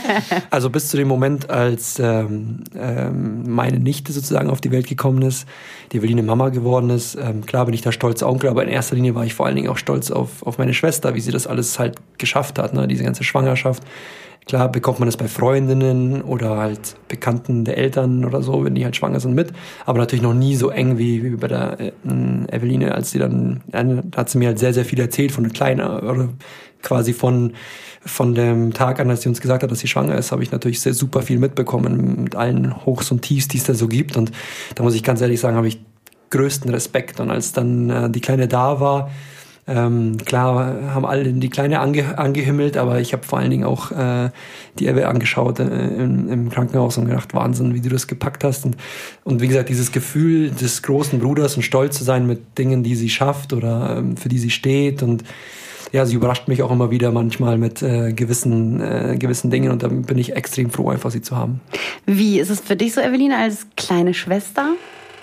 [0.50, 5.22] also bis zu dem Moment, als ähm, ähm, meine Nichte sozusagen auf die Welt gekommen
[5.22, 5.46] ist,
[5.92, 8.96] die Eveline Mama geworden ist, ähm, klar bin ich da stolz Onkel, aber in erster
[8.96, 11.46] Linie war ich vor allen Dingen auch stolz auf, auf meine Schwester, wie sie das
[11.46, 12.88] alles halt geschafft hat, ne?
[12.88, 13.82] diese ganze Schwangerschaft
[14.46, 18.84] Klar bekommt man es bei Freundinnen oder halt Bekannten der Eltern oder so, wenn die
[18.84, 19.52] halt schwanger sind mit,
[19.86, 21.92] aber natürlich noch nie so eng wie, wie bei der äh,
[22.48, 25.44] Eveline, als sie dann, äh, da hat sie mir halt sehr, sehr viel erzählt von
[25.44, 26.28] der Kleinen oder
[26.82, 27.54] quasi von,
[28.04, 30.52] von dem Tag an, als sie uns gesagt hat, dass sie schwanger ist, habe ich
[30.52, 34.16] natürlich sehr super viel mitbekommen mit allen Hochs und Tiefs, die es da so gibt.
[34.16, 34.30] Und
[34.74, 35.80] da muss ich ganz ehrlich sagen, habe ich
[36.30, 37.18] größten Respekt.
[37.18, 39.10] Und als dann äh, die Kleine da war,
[39.66, 43.90] ähm, klar haben alle die Kleine ange, angehimmelt, aber ich habe vor allen Dingen auch
[43.92, 44.30] äh,
[44.78, 48.66] die Ebbe angeschaut äh, im, im, Krankenhaus und gedacht, Wahnsinn, wie du das gepackt hast.
[48.66, 48.76] Und,
[49.24, 52.94] und wie gesagt, dieses Gefühl des großen Bruders und stolz zu sein mit Dingen, die
[52.94, 55.24] sie schafft oder ähm, für die sie steht und
[55.92, 59.84] ja, sie überrascht mich auch immer wieder manchmal mit äh, gewissen, äh, gewissen Dingen und
[59.84, 61.60] da bin ich extrem froh, einfach sie zu haben.
[62.04, 64.72] Wie ist es für dich so, Eveline, als kleine Schwester?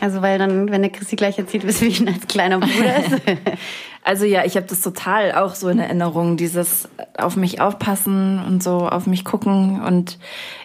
[0.02, 3.22] Also weil dann, wenn der Christi gleich erzählt, wissen wir ihn als kleiner Bruder ist.
[4.04, 8.64] also ja, ich habe das total auch so in Erinnerung, dieses auf mich aufpassen und
[8.64, 10.18] so auf mich gucken und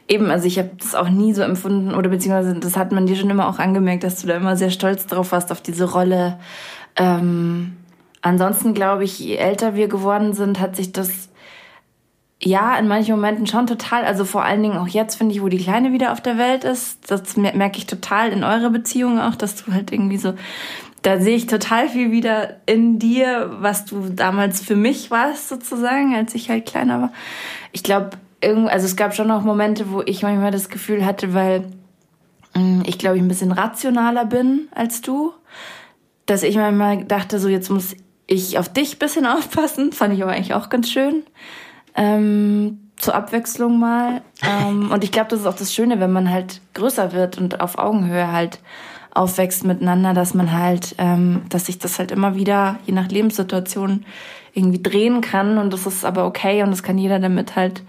[0.09, 3.15] eben, also ich habe das auch nie so empfunden oder beziehungsweise das hat man dir
[3.15, 6.39] schon immer auch angemerkt, dass du da immer sehr stolz drauf warst auf diese Rolle.
[6.97, 7.77] Ähm,
[8.23, 11.26] ansonsten glaube ich, je älter wir geworden sind, hat sich das
[12.43, 14.05] ja, in manchen Momenten schon total.
[14.05, 16.65] Also vor allen Dingen auch jetzt finde ich, wo die Kleine wieder auf der Welt
[16.65, 17.11] ist.
[17.11, 20.35] Das merke ich total in eurer Beziehung auch, dass du halt irgendwie so,
[21.03, 26.15] da sehe ich total viel wieder in dir, was du damals für mich warst sozusagen,
[26.15, 27.13] als ich halt kleiner war.
[27.73, 28.11] Ich glaube,
[28.43, 31.61] also es gab schon auch Momente, wo ich manchmal das Gefühl hatte, weil
[32.55, 35.33] mh, mm, ich glaube, ich ein bisschen rationaler bin als du,
[36.27, 37.97] dass ich manchmal dachte, so jetzt muss
[38.27, 39.93] ich auf dich bisschen aufpassen.
[39.93, 41.23] Fand ich aber eigentlich auch ganz schön
[41.97, 44.23] ähm, zur Abwechslung mal.
[44.43, 47.61] Ähm, und ich glaube, das ist auch das Schöne, wenn man halt größer wird und
[47.61, 48.61] auf Augenhöhe halt
[49.13, 54.05] aufwächst miteinander, dass man halt, ähm, dass sich das halt immer wieder, je nach Lebenssituation,
[54.53, 55.59] irgendwie drehen kann.
[55.59, 57.83] Und das ist aber okay und das kann jeder damit halt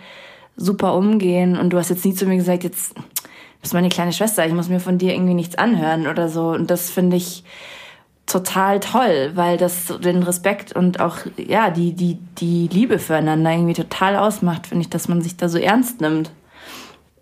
[0.55, 1.57] super umgehen.
[1.57, 2.93] Und du hast jetzt nie zu mir gesagt, jetzt
[3.61, 6.49] bist meine kleine Schwester, ich muss mir von dir irgendwie nichts anhören oder so.
[6.49, 7.43] Und das finde ich,
[8.27, 13.73] total toll, weil das den Respekt und auch ja die die die Liebe füreinander irgendwie
[13.73, 16.31] total ausmacht, finde ich, dass man sich da so ernst nimmt.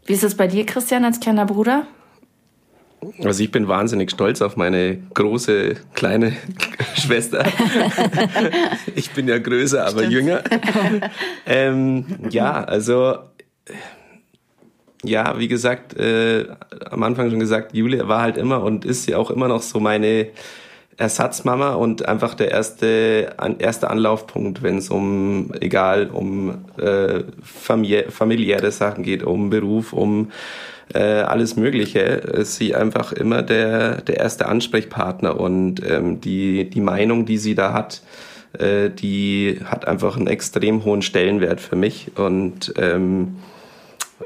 [0.06, 1.88] Wie ist es bei dir, Christian, als kleiner Bruder?
[3.24, 6.36] Also ich bin wahnsinnig stolz auf meine große kleine
[6.96, 7.46] Schwester.
[8.96, 10.14] ich bin ja größer, aber Stimmt.
[10.14, 10.44] jünger.
[11.48, 13.18] Ähm, ja, also
[15.04, 16.48] ja, wie gesagt, äh,
[16.90, 19.80] am Anfang schon gesagt, Julia war halt immer und ist ja auch immer noch so
[19.80, 20.30] meine
[20.98, 28.10] Ersatzmama und einfach der erste, an, erste Anlaufpunkt, wenn es um, egal, um äh, familiä
[28.10, 30.32] familiäre Sachen geht, um Beruf, um
[30.94, 36.82] äh, alles Mögliche, ist sie einfach immer der, der erste Ansprechpartner und ähm, die, die
[36.82, 38.02] Meinung, die sie da hat,
[38.58, 43.36] äh, die hat einfach einen extrem hohen Stellenwert für mich und ähm,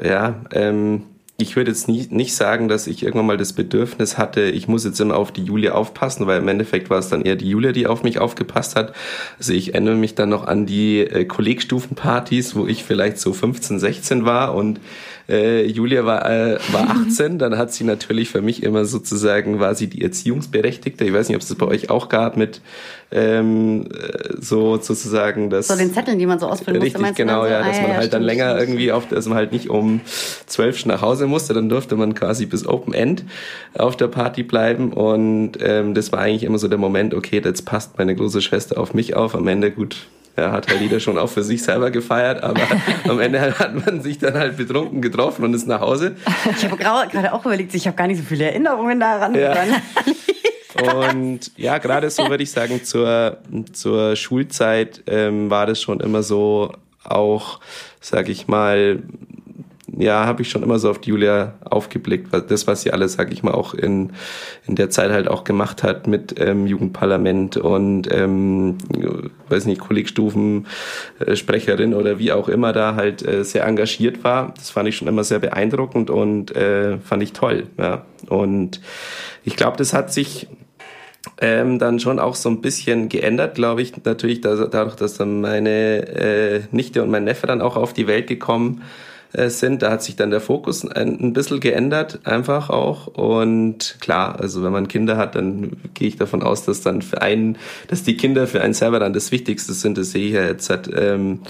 [0.04, 1.04] ja, ähm,
[1.42, 4.84] ich würde jetzt nie, nicht sagen, dass ich irgendwann mal das Bedürfnis hatte, ich muss
[4.84, 7.72] jetzt immer auf die Julia aufpassen, weil im Endeffekt war es dann eher die Julia,
[7.72, 8.94] die auf mich aufgepasst hat.
[9.38, 13.80] Also ich erinnere mich dann noch an die äh, Kollegstufenpartys, wo ich vielleicht so 15,
[13.80, 14.82] 16 war und
[15.30, 19.76] äh, Julia war, äh, war 18, dann hat sie natürlich für mich immer sozusagen, war
[19.76, 21.06] sie die Erziehungsberechtigte.
[21.06, 22.62] Ich weiß nicht, ob es das bei euch auch gab mit
[23.12, 25.68] ähm, äh, so sozusagen das.
[25.68, 27.96] So den Zetteln, die man so ausfüllen richtig, musste, genau, ja, dass ah, man ja,
[27.98, 28.62] halt stimmt, dann länger stimmt.
[28.70, 30.02] irgendwie auf, dass man halt nicht um
[30.46, 33.24] zwölf nach Hause musste, dann durfte man quasi bis Open End
[33.78, 37.66] auf der Party bleiben und ähm, das war eigentlich immer so der Moment, okay, jetzt
[37.66, 39.36] passt meine große Schwester auf mich auf.
[39.36, 40.08] Am Ende gut,
[40.40, 42.62] er hat halt jeder schon auch für sich selber gefeiert, aber
[43.08, 46.16] am Ende hat man sich dann halt betrunken getroffen und ist nach Hause.
[46.58, 49.36] Ich habe gerade auch überlegt, ich habe gar nicht so viele Erinnerungen daran.
[49.36, 49.56] Ja.
[50.96, 53.38] Und ja, gerade so würde ich sagen, zur,
[53.74, 56.72] zur Schulzeit ähm, war das schon immer so
[57.04, 57.60] auch,
[58.00, 59.02] sag ich mal,
[60.00, 63.34] ja, habe ich schon immer so auf die Julia aufgeblickt, das, was sie alles, sag
[63.34, 64.14] ich mal, auch in,
[64.66, 68.78] in der Zeit halt auch gemacht hat mit ähm, Jugendparlament und, ähm,
[69.50, 74.54] weiß nicht, Kollegstufensprecherin oder wie auch immer da halt äh, sehr engagiert war.
[74.56, 77.68] Das fand ich schon immer sehr beeindruckend und äh, fand ich toll.
[77.78, 78.06] Ja.
[78.30, 78.80] Und
[79.44, 80.48] ich glaube, das hat sich
[81.42, 84.02] ähm, dann schon auch so ein bisschen geändert, glaube ich.
[84.06, 88.28] Natürlich dadurch, dass dann meine äh, Nichte und mein Neffe dann auch auf die Welt
[88.28, 88.86] gekommen äh,
[89.32, 89.84] sind.
[89.84, 93.08] Da hat sich dann der Fokus ein, ein bisschen geändert, einfach auch.
[93.08, 97.22] Und klar, also wenn man Kinder hat, dann gehe ich davon aus, dass dann für
[97.22, 99.98] einen, dass die Kinder für einen selber dann das Wichtigste sind.
[99.98, 101.42] Das sehe ich ja jetzt halt, ähm,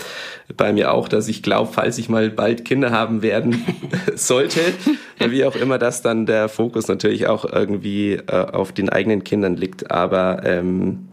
[0.58, 3.64] bei mir auch, dass ich glaube, falls ich mal bald Kinder haben werden
[4.16, 4.60] sollte,
[5.20, 9.56] wie auch immer, dass dann der Fokus natürlich auch irgendwie äh, auf den eigenen Kindern
[9.56, 9.90] liegt.
[9.90, 11.08] Aber ähm,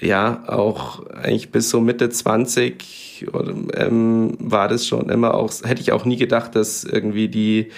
[0.00, 3.09] ja, auch eigentlich bis so Mitte 20
[3.74, 7.70] ähm, war das schon immer auch, hätte ich auch nie gedacht, dass irgendwie die,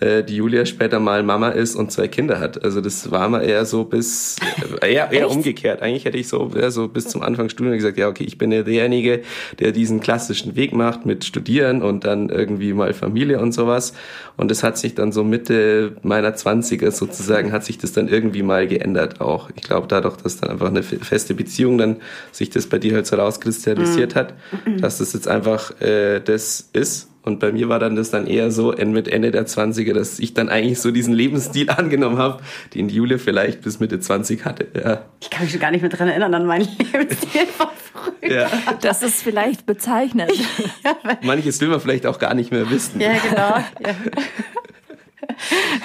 [0.00, 2.62] äh, die Julia später mal Mama ist und zwei Kinder hat.
[2.64, 4.36] Also das war mal eher so bis,
[4.80, 5.82] äh, eher, eher umgekehrt.
[5.82, 8.52] Eigentlich hätte ich so, eher so bis zum Anfang Studium gesagt, ja, okay, ich bin
[8.52, 9.22] ja derjenige,
[9.58, 13.92] der diesen klassischen Weg macht mit Studieren und dann irgendwie mal Familie und sowas.
[14.36, 18.42] Und das hat sich dann so Mitte meiner Zwanziger sozusagen, hat sich das dann irgendwie
[18.42, 19.50] mal geändert auch.
[19.54, 21.96] Ich glaube dadurch, dass dann einfach eine feste Beziehung dann
[22.32, 24.18] sich das bei dir halt so rauskristallisiert mhm.
[24.18, 24.34] hat,
[24.80, 27.08] dass das jetzt einfach äh, das ist.
[27.22, 30.32] Und bei mir war dann das dann eher so mit Ende der 20er, dass ich
[30.32, 32.40] dann eigentlich so diesen Lebensstil angenommen habe,
[32.72, 34.68] den Jule vielleicht bis Mitte 20 hatte.
[34.74, 35.02] Ja.
[35.20, 38.42] Ich kann mich schon gar nicht mehr dran erinnern an meinen Lebensstil von früher.
[38.42, 38.48] Ja.
[38.80, 40.32] Das ist vielleicht bezeichnend.
[40.84, 40.96] Ja.
[41.22, 43.00] Manches will man vielleicht auch gar nicht mehr wissen.
[43.00, 43.56] Ja, genau.
[43.80, 43.96] Ja.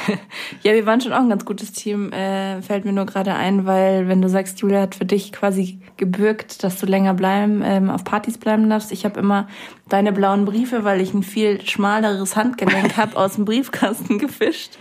[0.63, 3.65] ja, wir waren schon auch ein ganz gutes Team, äh, fällt mir nur gerade ein,
[3.65, 7.89] weil wenn du sagst, Julia hat für dich quasi gebürgt, dass du länger bleiben, ähm,
[7.89, 8.91] auf Partys bleiben darfst.
[8.91, 9.47] Ich habe immer
[9.89, 14.77] deine blauen Briefe, weil ich ein viel schmaleres Handgelenk habe, aus dem Briefkasten gefischt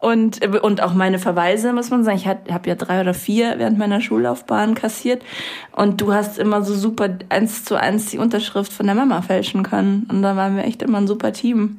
[0.00, 2.16] und, und auch meine Verweise, muss man sagen.
[2.18, 5.22] Ich habe ja drei oder vier während meiner Schullaufbahn kassiert.
[5.72, 9.64] Und du hast immer so super eins zu eins die Unterschrift von der Mama fälschen
[9.64, 10.06] können.
[10.08, 11.78] Und da waren wir echt immer ein super Team.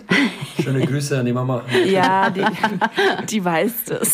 [0.61, 1.61] Schöne Grüße an die Mama.
[1.85, 2.43] Ja, die,
[3.29, 4.13] die weiß das.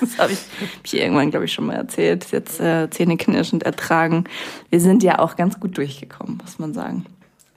[0.00, 2.30] Das habe ich, hab ich irgendwann, glaube ich, schon mal erzählt.
[2.32, 4.24] Jetzt äh, zähneknirschend ertragen.
[4.68, 7.06] Wir sind ja auch ganz gut durchgekommen, muss man sagen.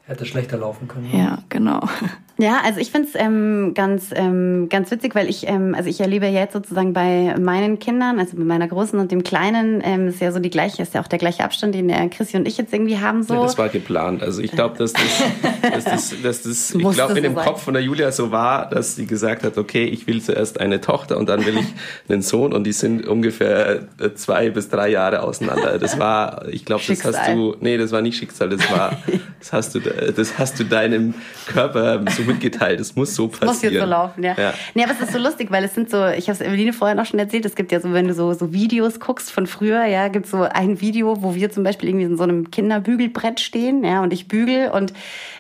[0.06, 1.10] Hätte schlechter laufen können.
[1.14, 1.82] Ja, genau.
[2.40, 6.00] Ja, also ich finde es ähm, ganz, ähm, ganz witzig, weil ich, ähm, also ich
[6.00, 10.22] erlebe jetzt sozusagen bei meinen Kindern, also bei meiner Großen und dem Kleinen, ähm, ist
[10.22, 12.58] ja so die gleiche, ist ja auch der gleiche Abstand, den der Chrissy und ich
[12.58, 13.24] jetzt irgendwie haben.
[13.24, 13.34] So.
[13.34, 14.24] Ja, das war geplant.
[14.24, 15.04] Also ich glaube, dass das,
[15.62, 17.46] dass das, dass das ich glaube in dem sein.
[17.46, 20.80] Kopf von der Julia so war, dass sie gesagt hat, okay, ich will zuerst eine
[20.80, 21.68] Tochter und dann will ich
[22.08, 25.78] einen Sohn und die sind ungefähr äh, zwei bis drei Jahre auseinander.
[25.78, 28.98] Das war, ich glaube, das hast du, nee, das war nicht Schicksal, das war,
[29.40, 31.14] das hast du, das hast du deinem
[31.46, 32.80] Körper so mitgeteilt.
[32.80, 33.50] Es muss so passieren.
[33.50, 34.36] Muss jetzt so laufen, ja.
[34.38, 34.54] ja.
[34.74, 36.96] Nee, aber es ist so lustig, weil es sind so, ich habe es Eveline vorher
[36.96, 39.86] noch schon erzählt, es gibt ja so, wenn du so, so Videos guckst von früher,
[39.86, 43.84] ja, gibt so ein Video, wo wir zum Beispiel irgendwie in so einem Kinderbügelbrett stehen,
[43.84, 44.94] ja, und ich bügel und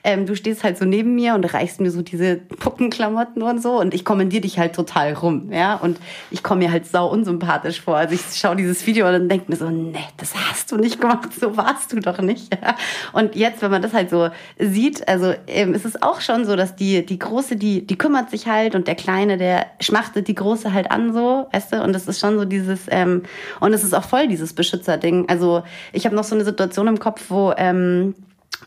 [0.04, 3.80] ähm, du stehst halt so neben mir und reichst mir so diese Puppenklamotten und so
[3.80, 6.00] und ich kommentiere dich halt total rum, ja, und
[6.32, 7.98] ich komme mir halt sau unsympathisch vor.
[7.98, 11.00] Also ich schaue dieses Video und dann denke mir so, nee, das hast du nicht
[11.00, 12.54] gemacht, so warst du doch nicht.
[12.54, 12.76] Ja.
[13.14, 16.56] Und jetzt, wenn man das halt so sieht, also ähm, ist es auch schon so,
[16.56, 20.36] dass die, die Große, die, die kümmert sich halt und der Kleine, der schmachtet die
[20.36, 23.24] Große halt an so, weißt du, und das ist schon so dieses, ähm,
[23.60, 25.28] und es ist auch voll dieses Beschützerding.
[25.30, 28.16] Also ich habe noch so eine Situation im Kopf, wo ähm,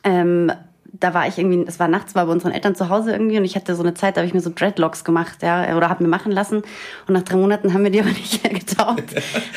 [0.04, 0.52] ähm,
[0.92, 3.44] da war ich irgendwie, es war nachts, war bei unseren Eltern zu Hause irgendwie und
[3.44, 6.02] ich hatte so eine Zeit, da habe ich mir so Dreadlocks gemacht, ja, oder habe
[6.02, 6.62] mir machen lassen
[7.06, 9.14] und nach drei Monaten haben wir die aber nicht mehr getaugt.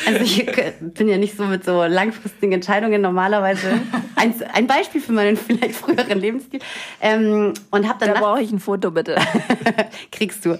[0.07, 0.45] Also ich
[0.79, 3.67] bin ja nicht so mit so langfristigen Entscheidungen normalerweise.
[4.15, 6.61] Ein, ein Beispiel für meinen vielleicht früheren Lebensstil.
[7.01, 9.17] Ähm, und habe dann da brauche ich ein Foto bitte.
[10.11, 10.57] kriegst du.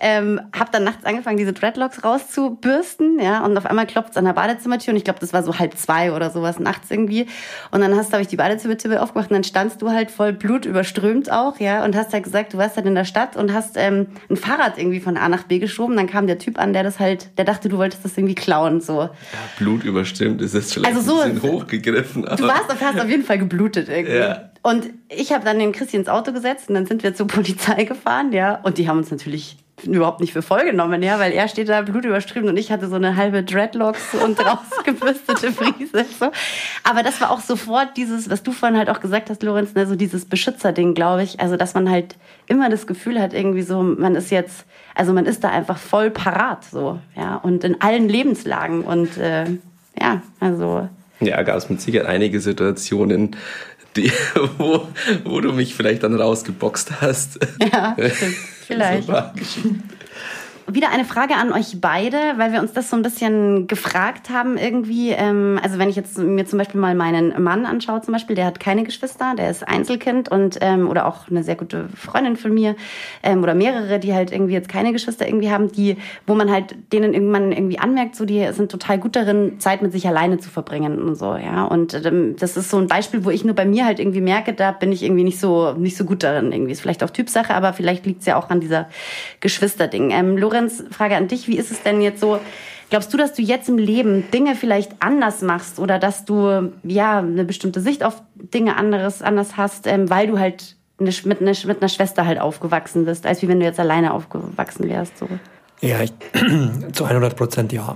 [0.00, 4.24] Ähm, habe dann nachts angefangen, diese Dreadlocks rauszubürsten, ja, und auf einmal klopft es an
[4.24, 7.26] der Badezimmertür und ich glaube, das war so halb zwei oder sowas nachts irgendwie.
[7.70, 10.64] Und dann hast, habe ich die Badezimmertür aufgemacht und dann standst du halt voll Blut
[10.64, 13.76] überströmt auch, ja, und hast halt gesagt, du warst halt in der Stadt und hast
[13.76, 15.96] ähm, ein Fahrrad irgendwie von A nach B geschoben.
[15.96, 18.80] Dann kam der Typ an, der das halt, der dachte, du wolltest das irgendwie klauen,
[18.80, 19.02] so.
[19.02, 19.10] Ja,
[19.58, 22.22] Blut überströmt ist jetzt vielleicht also so, ein bisschen hochgegriffen.
[22.22, 24.16] Du warst, hast auf jeden Fall geblutet irgendwie.
[24.16, 24.50] Ja.
[24.62, 27.84] Und ich habe dann den Christi ins Auto gesetzt und dann sind wir zur Polizei
[27.84, 31.48] gefahren, ja, und die haben uns natürlich überhaupt nicht für voll genommen, ja, weil er
[31.48, 36.06] steht da blutüberströmt und ich hatte so eine halbe Dreadlocks und rausgebürstete Friese.
[36.18, 36.30] So.
[36.82, 39.86] Aber das war auch sofort dieses, was du vorhin halt auch gesagt hast, Lorenz, ne,
[39.86, 41.40] so dieses Beschützerding, glaube ich.
[41.40, 45.26] Also, dass man halt immer das Gefühl hat, irgendwie so, man ist jetzt, also man
[45.26, 49.44] ist da einfach voll parat, so, ja, und in allen Lebenslagen und äh,
[50.00, 50.88] ja, also.
[51.20, 53.36] Ja, gab es mit Sicherheit einige Situationen,
[53.96, 54.12] die,
[54.58, 54.88] wo,
[55.24, 57.38] wo du mich vielleicht dann rausgeboxt hast.
[57.60, 57.96] Ja,
[58.66, 59.08] vielleicht.
[60.68, 64.56] Wieder eine Frage an euch beide, weil wir uns das so ein bisschen gefragt haben
[64.58, 65.10] irgendwie.
[65.10, 68.46] Ähm, also wenn ich jetzt mir zum Beispiel mal meinen Mann anschaue, zum Beispiel, der
[68.46, 72.52] hat keine Geschwister, der ist Einzelkind und ähm, oder auch eine sehr gute Freundin von
[72.52, 72.74] mir
[73.22, 76.74] ähm, oder mehrere, die halt irgendwie jetzt keine Geschwister irgendwie haben, die, wo man halt
[76.92, 80.50] denen irgendwann irgendwie anmerkt, so die sind total gut darin, Zeit mit sich alleine zu
[80.50, 81.64] verbringen und so, ja.
[81.64, 84.52] Und ähm, das ist so ein Beispiel, wo ich nur bei mir halt irgendwie merke,
[84.52, 86.52] da bin ich irgendwie nicht so nicht so gut darin.
[86.52, 88.88] Irgendwie ist vielleicht auch Typsache, aber vielleicht liegt es ja auch an dieser
[89.40, 90.10] Geschwisterding.
[90.10, 92.38] Ähm, Lorenz, Frage an dich, wie ist es denn jetzt so?
[92.88, 97.18] Glaubst du, dass du jetzt im Leben Dinge vielleicht anders machst oder dass du ja
[97.18, 101.52] eine bestimmte Sicht auf Dinge anderes anders hast, ähm, weil du halt eine, mit, eine,
[101.66, 105.18] mit einer Schwester halt aufgewachsen bist, als wie wenn du jetzt alleine aufgewachsen wärst?
[105.18, 105.28] So?
[105.80, 106.12] Ja, ich,
[106.92, 107.94] zu 100 Prozent ja.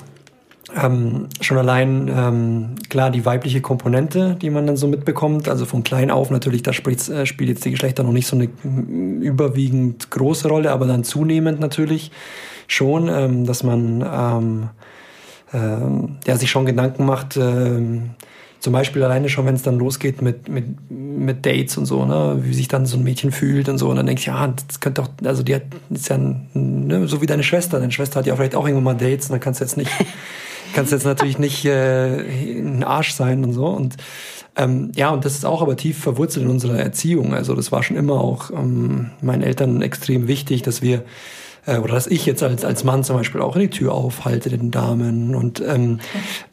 [0.77, 5.83] Ähm, schon allein, ähm, klar, die weibliche Komponente, die man dann so mitbekommt, also von
[5.83, 8.49] klein auf natürlich, da spielt, äh, spielt jetzt die Geschlechter noch nicht so eine
[9.21, 12.13] überwiegend große Rolle, aber dann zunehmend natürlich
[12.71, 14.69] schon, ähm, dass man ähm,
[15.53, 18.11] ähm, ja, sich schon Gedanken macht, ähm,
[18.61, 22.39] zum Beispiel alleine schon, wenn es dann losgeht mit, mit, mit Dates und so, ne,
[22.43, 23.89] wie sich dann so ein Mädchen fühlt und so.
[23.89, 27.23] Und dann denke ich, ja, das könnte doch, also die hat, ist ja ne, so
[27.23, 27.81] wie deine Schwester.
[27.81, 29.91] Deine Schwester hat ja vielleicht auch irgendwann mal Dates und dann kannst du jetzt nicht,
[30.75, 32.21] kannst jetzt natürlich nicht äh,
[32.61, 33.67] ein Arsch sein und so.
[33.67, 33.97] Und
[34.57, 37.33] ähm, ja, und das ist auch aber tief verwurzelt in unserer Erziehung.
[37.33, 41.03] Also das war schon immer auch ähm, meinen Eltern extrem wichtig, dass wir
[41.67, 44.71] äh, oder dass ich jetzt als, als Mann zum Beispiel auch die Tür aufhalte den
[44.71, 46.01] Damen und ähm,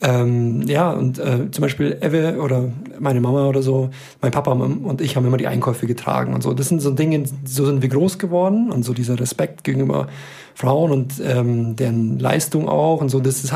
[0.02, 2.66] ähm, ja und äh, zum Beispiel Ewe oder
[3.00, 3.90] meine Mama oder so,
[4.22, 6.54] mein Papa und ich haben immer die Einkäufe getragen und so.
[6.54, 10.08] Das sind so Dinge, so sind wir groß geworden und so dieser Respekt gegenüber
[10.56, 13.54] Frauen und ähm, deren Leistung auch und so, das ist,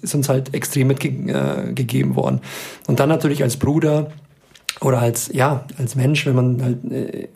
[0.00, 2.40] ist uns halt extrem mitgegeben äh, worden.
[2.86, 4.10] Und dann natürlich als Bruder
[4.80, 7.28] oder als ja als Mensch, wenn man halt äh,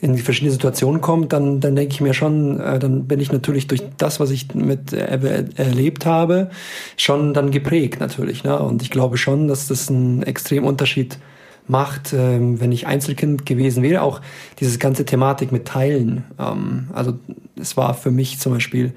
[0.00, 3.66] in verschiedene Situationen kommt, dann dann denke ich mir schon, äh, dann bin ich natürlich
[3.66, 6.50] durch das, was ich mit Ebbe erlebt habe,
[6.96, 8.44] schon dann geprägt natürlich.
[8.44, 8.58] Ne?
[8.58, 11.18] Und ich glaube schon, dass das einen extrem Unterschied
[11.66, 14.02] macht, ähm, wenn ich Einzelkind gewesen wäre.
[14.02, 14.20] Auch
[14.60, 16.24] diese ganze Thematik mit Teilen.
[16.38, 17.14] Ähm, also
[17.60, 18.92] es war für mich zum Beispiel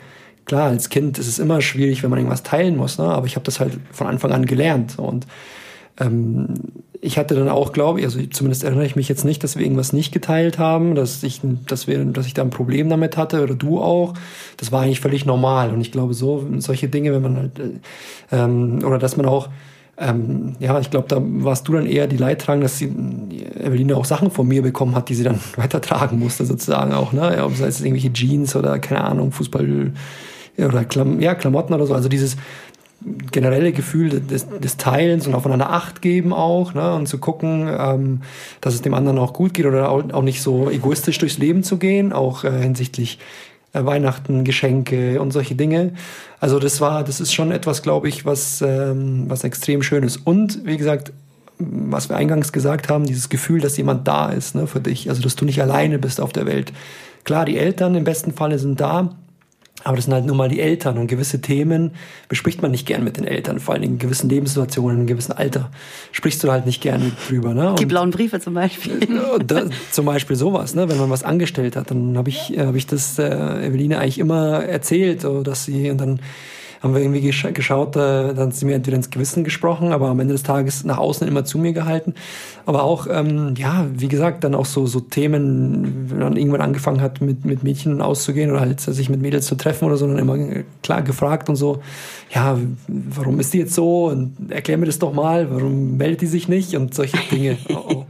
[0.45, 2.97] klar als Kind ist es immer schwierig, wenn man irgendwas teilen muss.
[2.97, 3.05] Ne?
[3.05, 5.27] Aber ich habe das halt von Anfang an gelernt und
[5.99, 6.53] ähm,
[7.01, 9.63] ich hatte dann auch, glaube ich, also zumindest erinnere ich mich jetzt nicht, dass wir
[9.63, 13.43] irgendwas nicht geteilt haben, dass ich, dass wir, dass ich da ein Problem damit hatte
[13.43, 14.13] oder du auch.
[14.57, 15.71] Das war eigentlich völlig normal.
[15.71, 17.71] Und ich glaube, so solche Dinge, wenn man halt, äh,
[18.31, 19.49] ähm, oder dass man auch,
[19.99, 22.91] ähm, ja, ich glaube, da warst du dann eher die Leidtragende, dass sie,
[23.59, 27.35] Eveline auch Sachen von mir bekommen hat, die sie dann weitertragen musste, sozusagen auch, ne?
[27.37, 29.93] Ja, ob es jetzt irgendwelche Jeans oder keine Ahnung, Fußball
[30.57, 31.93] oder Klam ja, Klamotten oder so.
[31.93, 32.37] Also dieses,
[33.31, 38.21] generelle Gefühl des, des Teilens und aufeinander Acht geben auch ne, und zu gucken, ähm,
[38.59, 41.63] dass es dem anderen auch gut geht oder auch, auch nicht so egoistisch durchs Leben
[41.63, 43.19] zu gehen, auch äh, hinsichtlich
[43.73, 45.93] äh, Weihnachten, Geschenke und solche Dinge.
[46.39, 50.17] Also das war, das ist schon etwas, glaube ich, was, ähm, was extrem schön ist.
[50.17, 51.13] Und wie gesagt,
[51.59, 55.21] was wir eingangs gesagt haben, dieses Gefühl, dass jemand da ist ne, für dich, also
[55.21, 56.73] dass du nicht alleine bist auf der Welt.
[57.23, 59.15] Klar, die Eltern im besten Falle sind da,
[59.83, 61.91] aber das sind halt nun mal die Eltern und gewisse Themen
[62.29, 65.33] bespricht man nicht gern mit den Eltern, vor allem in gewissen Lebenssituationen, in einem gewissen
[65.33, 65.71] Alter
[66.11, 67.53] sprichst du halt nicht gern drüber.
[67.53, 67.69] Ne?
[67.69, 68.99] Und die blauen Briefe zum Beispiel.
[69.45, 70.89] Da, zum Beispiel sowas, ne?
[70.89, 74.63] wenn man was angestellt hat, dann habe ich, hab ich das äh, Eveline eigentlich immer
[74.63, 76.19] erzählt, so, dass sie und dann
[76.81, 80.19] haben wir irgendwie gesch geschaut, äh, dann sie mir entweder ins Gewissen gesprochen, aber am
[80.19, 82.13] Ende des Tages nach außen immer zu mir gehalten.
[82.65, 87.01] Aber auch, ähm, ja, wie gesagt, dann auch so, so Themen, wenn man irgendwann angefangen
[87.01, 90.19] hat, mit, mit Mädchen auszugehen oder halt sich mit Mädels zu treffen oder so, dann
[90.19, 90.37] immer
[90.83, 91.81] klar gefragt und so,
[92.33, 96.27] ja, warum ist die jetzt so und erklär mir das doch mal, warum meldet die
[96.27, 97.57] sich nicht und solche Dinge.
[97.69, 98.05] Oh, oh.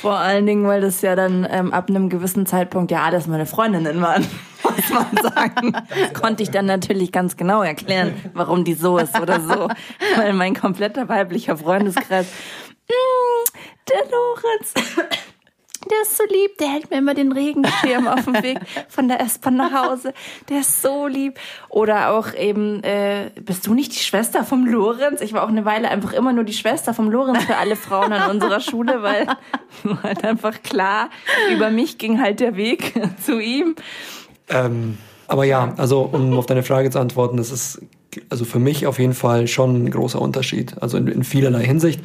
[0.00, 3.44] Vor allen Dingen, weil das ja dann ähm, ab einem gewissen Zeitpunkt ja alles meine
[3.44, 4.26] Freundinnen waren,
[4.62, 5.72] muss man sagen.
[6.14, 9.68] Konnte ich dann natürlich ganz genau erklären, warum die so ist oder so.
[10.16, 12.26] Weil mein kompletter weiblicher Freundeskreis,
[12.88, 13.58] mm,
[13.90, 14.74] der Lorenz,
[15.90, 19.20] der ist so lieb, der hält mir immer den Regenschirm auf dem Weg von der
[19.20, 20.14] S-Bahn nach Hause.
[20.48, 21.38] Der ist so lieb.
[21.68, 25.20] Oder auch eben, äh, bist du nicht die Schwester vom Lorenz?
[25.20, 28.12] Ich war auch eine Weile einfach immer nur die Schwester vom Lorenz für alle Frauen
[28.12, 29.26] an unserer Schule, weil
[30.02, 31.10] halt einfach klar,
[31.52, 33.74] über mich ging halt der Weg zu ihm.
[34.48, 37.80] Ähm, aber ja, also um auf deine Frage zu antworten, das ist
[38.28, 40.74] also für mich auf jeden Fall schon ein großer Unterschied.
[40.80, 42.00] Also in, in vielerlei Hinsicht.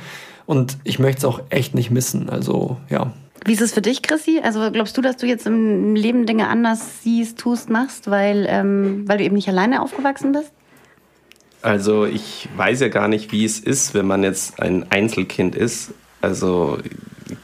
[0.45, 2.30] Und ich möchte es auch echt nicht missen.
[2.30, 3.12] Also ja,
[3.45, 4.41] wie ist es für dich, Chrissy?
[4.43, 9.08] Also glaubst du, dass du jetzt im Leben Dinge anders siehst, tust, machst, weil, ähm,
[9.08, 10.51] weil du eben nicht alleine aufgewachsen bist?
[11.62, 15.93] Also ich weiß ja gar nicht, wie es ist, wenn man jetzt ein Einzelkind ist.
[16.21, 16.79] Also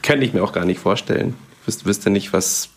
[0.02, 1.34] könnte ich mir auch gar nicht vorstellen.
[1.66, 2.68] Ich wüsste nicht, was,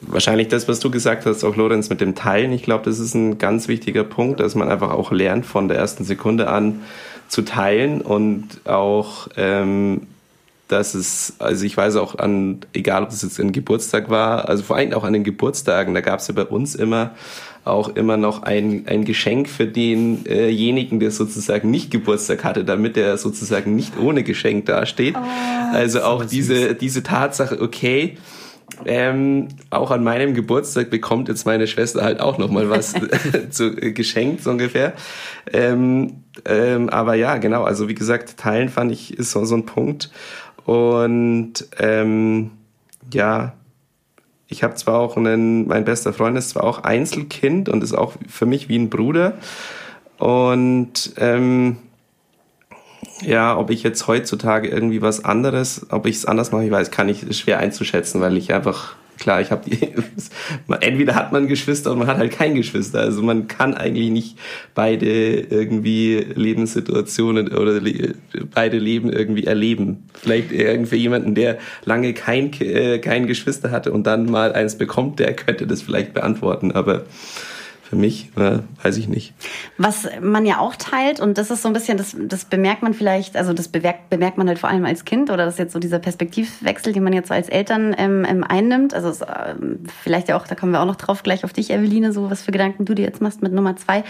[0.00, 2.52] wahrscheinlich das, was du gesagt hast, auch Lorenz mit dem Teilen.
[2.52, 5.78] Ich glaube, das ist ein ganz wichtiger Punkt, dass man einfach auch lernt, von der
[5.78, 6.82] ersten Sekunde an
[7.28, 10.06] zu teilen und auch, ähm,
[10.72, 14.62] dass es, also ich weiß auch an, egal ob es jetzt ein Geburtstag war, also
[14.62, 17.12] vor allem auch an den Geburtstagen, da gab es ja bei uns immer
[17.64, 23.18] auch immer noch ein, ein Geschenk für denjenigen, der sozusagen nicht Geburtstag hatte, damit er
[23.18, 25.14] sozusagen nicht ohne Geschenk dasteht.
[25.16, 28.16] Oh, also auch diese, diese Tatsache, okay,
[28.86, 32.94] ähm, auch an meinem Geburtstag bekommt jetzt meine Schwester halt auch noch mal was
[33.50, 34.94] zu, äh, geschenkt, so ungefähr.
[35.52, 39.66] Ähm, ähm, aber ja, genau, also wie gesagt, teilen fand ich ist so, so ein
[39.66, 40.10] Punkt.
[40.70, 42.52] Und ähm,
[43.12, 43.54] ja,
[44.46, 48.12] ich habe zwar auch einen, mein bester Freund ist zwar auch Einzelkind und ist auch
[48.28, 49.32] für mich wie ein Bruder.
[50.18, 51.78] Und ähm,
[53.20, 56.92] ja, ob ich jetzt heutzutage irgendwie was anderes, ob ich es anders mache, ich weiß,
[56.92, 59.78] kann ich schwer einzuschätzen, weil ich einfach klar, ich habe die
[60.80, 63.00] entweder hat man Geschwister und man hat halt kein Geschwister.
[63.00, 64.38] Also man kann eigentlich nicht
[64.74, 68.14] beide irgendwie Lebenssituationen oder le
[68.52, 70.08] beide Leben irgendwie erleben.
[70.14, 75.20] Vielleicht irgendwie jemanden, der lange kein äh, kein Geschwister hatte und dann mal eins bekommt,
[75.20, 77.04] der könnte das vielleicht beantworten, aber
[77.90, 79.34] für mich, äh, weiß ich nicht.
[79.76, 82.94] Was man ja auch teilt, und das ist so ein bisschen, das, das bemerkt man
[82.94, 85.72] vielleicht, also das bemerkt, bemerkt man halt vor allem als Kind, oder das ist jetzt
[85.72, 88.94] so dieser Perspektivwechsel, den man jetzt so als Eltern ähm, ähm, einnimmt.
[88.94, 91.72] Also es, ähm, vielleicht ja auch, da kommen wir auch noch drauf, gleich auf dich,
[91.72, 94.04] Eveline, so was für Gedanken du dir jetzt machst mit Nummer zwei.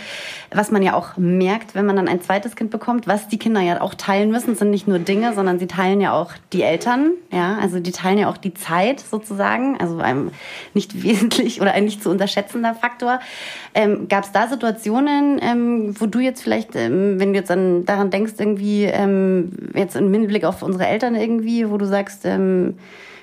[0.53, 3.63] Was man ja auch merkt, wenn man dann ein zweites Kind bekommt, was die Kinder
[3.63, 7.13] ja auch teilen müssen, sind nicht nur Dinge, sondern sie teilen ja auch die Eltern,
[7.33, 10.33] ja, also die teilen ja auch die Zeit sozusagen, also ein
[10.75, 13.21] nicht wesentlich oder ein nicht zu unterschätzender Faktor.
[13.75, 17.85] Ähm, Gab es da Situationen, ähm, wo du jetzt vielleicht, ähm, wenn du jetzt an,
[17.85, 22.75] daran denkst, irgendwie ähm, jetzt im Hinblick auf unsere Eltern irgendwie, wo du sagst, ähm,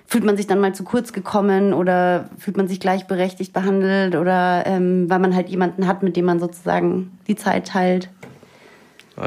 [0.06, 4.64] fühlt man sich dann mal zu kurz gekommen oder fühlt man sich gleichberechtigt behandelt oder
[4.66, 8.10] ähm, weil man halt jemanden hat, mit dem man sozusagen die Zeit teilt?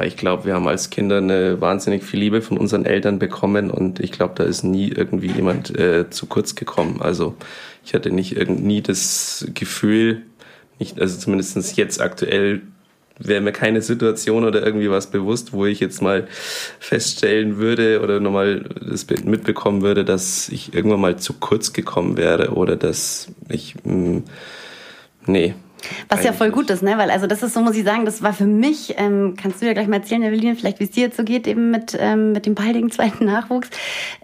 [0.04, 3.98] Ich glaube, wir haben als Kinder eine wahnsinnig viel Liebe von unseren Eltern bekommen und
[3.98, 7.02] ich glaube, da ist nie irgendwie jemand äh, zu kurz gekommen.
[7.02, 7.34] Also
[7.84, 10.22] ich hatte nicht nie das Gefühl,
[10.80, 12.62] nicht, also zumindest jetzt aktuell
[13.18, 16.26] wäre mir keine Situation oder irgendwie was bewusst, wo ich jetzt mal
[16.78, 22.54] feststellen würde oder nochmal das mitbekommen würde, dass ich irgendwann mal zu kurz gekommen wäre
[22.54, 24.24] oder dass ich, mh, mm,
[25.26, 25.54] nee,
[26.08, 26.98] was ja voll gut ist, ne?
[26.98, 29.66] Weil also das ist so, muss ich sagen, das war für mich, ähm, kannst du
[29.66, 32.32] ja gleich mal erzählen, Eveline, vielleicht wie es dir jetzt so geht, eben mit, ähm,
[32.32, 33.68] mit dem baldigen zweiten Nachwuchs.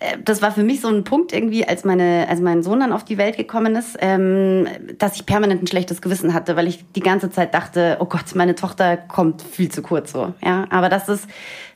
[0.00, 2.92] Äh, das war für mich so ein Punkt irgendwie, als meine, als mein Sohn dann
[2.92, 4.66] auf die Welt gekommen ist, ähm,
[4.98, 8.34] dass ich permanent ein schlechtes Gewissen hatte, weil ich die ganze Zeit dachte, oh Gott,
[8.34, 10.34] meine Tochter kommt viel zu kurz so.
[10.44, 11.26] Ja, aber das ist,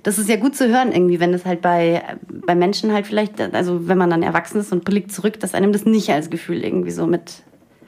[0.02, 3.40] das ist ja gut zu hören irgendwie, wenn das halt bei, bei Menschen halt vielleicht,
[3.54, 6.64] also wenn man dann erwachsen ist und blickt zurück, dass einem das nicht als Gefühl
[6.64, 7.42] irgendwie so mit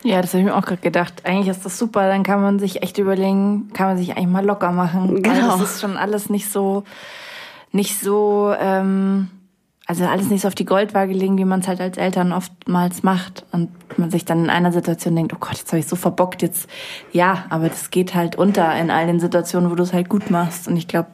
[0.05, 1.23] ja, das habe ich mir auch gerade gedacht.
[1.25, 4.45] Eigentlich ist das super, dann kann man sich echt überlegen, kann man sich eigentlich mal
[4.45, 5.23] locker machen.
[5.23, 5.59] Genau.
[5.59, 6.85] das ist schon alles nicht so,
[7.71, 9.29] nicht so, ähm,
[9.87, 13.03] also alles nicht so auf die Goldwaage legen, wie man es halt als Eltern oftmals
[13.03, 13.45] macht.
[13.53, 16.43] Und man sich dann in einer Situation denkt, oh Gott, jetzt habe ich so verbockt,
[16.43, 16.69] jetzt,
[17.13, 20.31] ja, aber das geht halt unter in all den Situationen, wo du es halt gut
[20.31, 20.67] machst.
[20.67, 21.11] Und ich glaube,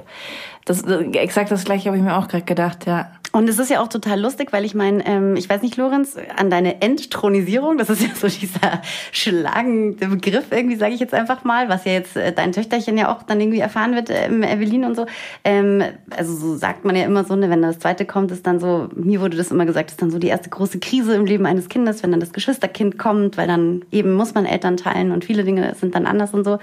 [0.69, 3.11] das exakt das gleiche habe ich mir auch gerade gedacht, ja.
[3.31, 6.17] Und es ist ja auch total lustig, weil ich meine, ähm, ich weiß nicht, Lorenz,
[6.37, 8.81] an deine Entthronisierung, das ist ja so dieser
[9.13, 13.15] schlagende Begriff irgendwie, sage ich jetzt einfach mal, was ja jetzt äh, dein Töchterchen ja
[13.15, 15.07] auch dann irgendwie erfahren wird, ähm, Evelyn und so.
[15.45, 15.83] Ähm,
[16.17, 18.89] also so sagt man ja immer so, ne, wenn das zweite kommt, ist dann so,
[18.95, 21.69] mir wurde das immer gesagt, ist dann so die erste große Krise im Leben eines
[21.69, 25.45] Kindes, wenn dann das Geschwisterkind kommt, weil dann eben muss man Eltern teilen und viele
[25.45, 26.59] Dinge sind dann anders und so.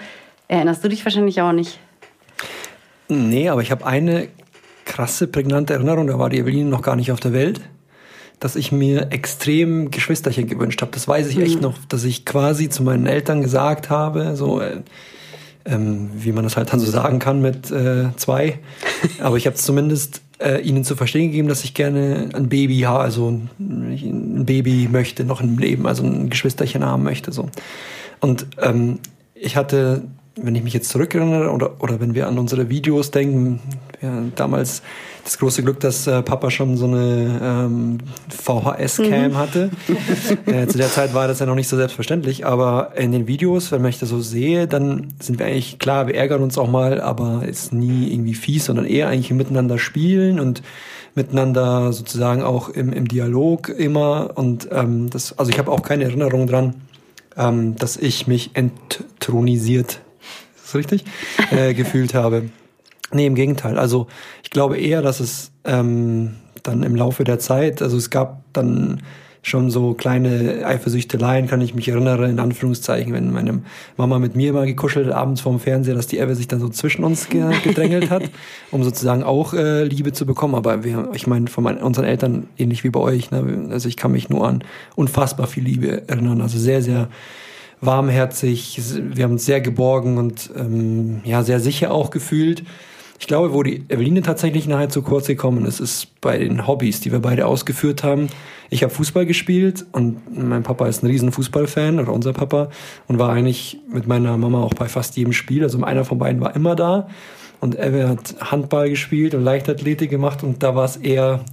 [0.47, 1.80] Erinnerst du dich wahrscheinlich auch nicht?
[3.08, 4.28] Nee, aber ich habe eine
[4.86, 7.62] krasse, prägnante Erinnerung, da war die Eveline noch gar nicht auf der Welt,
[8.39, 10.91] dass ich mir extrem Geschwisterchen gewünscht habe.
[10.91, 11.62] Das weiß ich echt mhm.
[11.62, 14.82] noch, dass ich quasi zu meinen Eltern gesagt habe, so äh,
[15.66, 18.60] ähm, wie man das halt dann so sagen kann mit äh, zwei.
[19.20, 22.99] Aber ich habe zumindest äh, ihnen zu verstehen gegeben, dass ich gerne ein Baby habe,
[22.99, 27.32] also ein, ein Baby möchte noch im Leben, also ein Geschwisterchen haben möchte.
[27.32, 27.49] So.
[28.20, 28.99] Und ähm,
[29.34, 30.03] ich hatte
[30.38, 33.62] wenn ich mich jetzt zurückerinnere oder, oder wenn wir an unsere Videos denken,
[34.02, 34.82] ja, damals
[35.24, 37.98] das große Glück, dass äh, Papa schon so eine ähm,
[38.30, 39.38] VHS-Cam mhm.
[39.38, 39.70] hatte.
[40.46, 43.72] äh, zu der Zeit war das ja noch nicht so selbstverständlich, aber in den Videos,
[43.72, 46.70] wenn man ich das so sehe, dann sind wir eigentlich klar, wir ärgern uns auch
[46.70, 50.62] mal, aber ist nie irgendwie fies, sondern eher eigentlich miteinander spielen und
[51.16, 54.32] miteinander sozusagen auch im, im Dialog immer.
[54.36, 56.76] Und ähm, das, also ich habe auch keine Erinnerung dran,
[57.38, 60.05] ähm, dass ich mich enttronisiert das
[60.76, 61.05] richtig?
[61.51, 62.49] Äh, gefühlt habe.
[63.11, 63.78] Nee, im Gegenteil.
[63.78, 64.07] Also
[64.43, 69.01] ich glaube eher, dass es, ähm, dann im Laufe der Zeit, also es gab dann
[69.45, 73.61] schon so kleine Eifersüchteleien, kann ich mich erinnern, in Anführungszeichen, wenn meine
[73.95, 77.03] Mama mit mir mal gekuschelt abends vorm Fernseher, dass die Ewe sich dann so zwischen
[77.03, 77.30] uns
[77.63, 78.23] gedrängelt hat,
[78.71, 80.55] um sozusagen auch äh, Liebe zu bekommen.
[80.55, 83.30] Aber wir, ich meine, von meinen, unseren Eltern ähnlich wie bei euch.
[83.30, 83.67] Ne?
[83.69, 84.63] Also ich kann mich nur an
[84.95, 86.41] unfassbar viel Liebe erinnern.
[86.41, 87.09] Also sehr, sehr
[87.86, 88.80] warmherzig.
[88.96, 92.64] Wir haben uns sehr geborgen und ähm, ja, sehr sicher auch gefühlt.
[93.20, 97.00] Ich glaube, wo die Eveline tatsächlich nachher zu kurz gekommen ist, ist bei den Hobbys,
[97.00, 98.28] die wir beide ausgeführt haben.
[98.70, 102.70] Ich habe Fußball gespielt und mein Papa ist ein riesen Fußballfan oder unser Papa
[103.08, 105.64] und war eigentlich mit meiner Mama auch bei fast jedem Spiel.
[105.64, 107.08] Also einer von beiden war immer da
[107.62, 111.46] und Eve hat Handball gespielt und Leichtathletik gemacht und da war es eher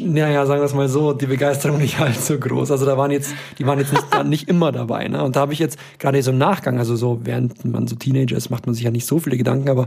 [0.00, 2.70] naja, sagen wir es mal so, die Begeisterung nicht allzu groß.
[2.70, 5.08] Also da waren jetzt, die waren jetzt nicht, nicht immer dabei.
[5.08, 5.22] Ne?
[5.22, 8.36] Und da habe ich jetzt gerade so im Nachgang, also so während man so Teenager
[8.36, 9.84] ist, macht man sich ja nicht so viele Gedanken, aber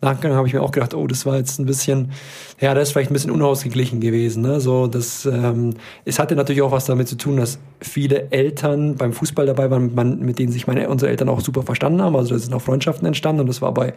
[0.00, 2.12] im Nachgang habe ich mir auch gedacht, oh, das war jetzt ein bisschen,
[2.60, 4.42] ja, das ist vielleicht ein bisschen unausgeglichen gewesen.
[4.42, 4.60] Ne?
[4.60, 5.74] So, das, ähm,
[6.06, 9.94] es hatte natürlich auch was damit zu tun, dass viele Eltern beim Fußball dabei waren,
[10.24, 12.16] mit denen sich meine unsere Eltern auch super verstanden haben.
[12.16, 13.94] Also da sind auch Freundschaften entstanden und das war bei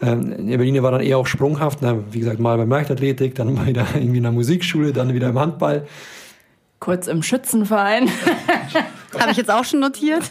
[0.00, 1.78] ähm, in Berlin war dann eher auch sprunghaft.
[1.82, 5.28] Na, wie gesagt, mal beim Leichtathletik, dann mal wieder irgendwie in der Musikschule, dann wieder
[5.28, 5.86] im Handball.
[6.80, 8.10] Kurz im Schützenverein.
[9.18, 10.24] Habe ich jetzt auch schon notiert.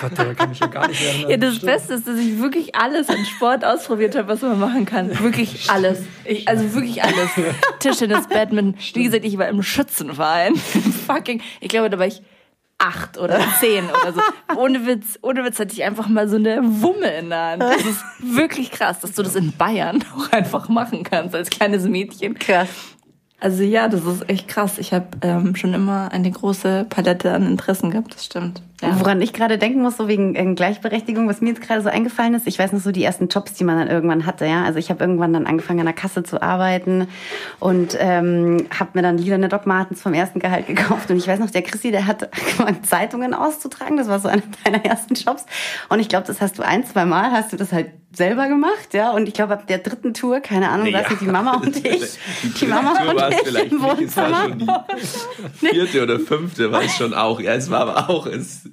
[0.00, 1.30] Gott, da kann ich ja gar nicht erinnern.
[1.30, 4.84] Ja, das Beste ist, dass ich wirklich alles an Sport ausprobiert habe, was man machen
[4.84, 5.18] kann.
[5.20, 6.02] Wirklich alles.
[6.24, 7.30] Ich, also wirklich alles.
[7.80, 8.76] Tischtennis, Badminton.
[8.94, 10.54] Wie gesagt, ich war im Schützenverein.
[10.54, 11.42] Fucking.
[11.60, 12.22] Ich glaube, da war ich
[12.78, 14.20] acht oder zehn oder so.
[14.56, 17.62] Ohne Witz, ohne Witz hatte ich einfach mal so eine Wumme in der Hand.
[17.62, 21.84] Das ist wirklich krass, dass du das in Bayern auch einfach machen kannst als kleines
[21.84, 22.38] Mädchen.
[22.38, 22.68] Krass.
[23.40, 24.78] Also ja, das ist echt krass.
[24.78, 28.62] Ich habe ähm, schon immer eine große Palette an Interessen gehabt, das stimmt.
[28.80, 29.00] Ja.
[29.00, 32.34] Woran ich gerade denken muss, so wegen äh, Gleichberechtigung, was mir jetzt gerade so eingefallen
[32.34, 34.62] ist, ich weiß noch so die ersten Jobs, die man dann irgendwann hatte, ja.
[34.62, 37.08] Also ich habe irgendwann dann angefangen an der Kasse zu arbeiten
[37.58, 41.10] und ähm, habe mir dann Lieder Doc Martens vom ersten Gehalt gekauft.
[41.10, 43.96] Und ich weiß noch, der Chrissy, der hat angefangen, Zeitungen auszutragen.
[43.96, 45.44] Das war so einer deiner ersten Jobs.
[45.88, 48.94] Und ich glaube, das hast du ein, zwei Mal, hast du das halt selber gemacht,
[48.94, 49.10] ja.
[49.10, 51.02] Und ich glaube, ab der dritten Tour, keine Ahnung, ja.
[51.08, 54.48] was die Mama und ich, die, die Mama und ich im Wohnzimmer.
[55.60, 57.40] die vierte oder fünfte war es schon auch.
[57.40, 58.67] Ja, es war aber auch, es,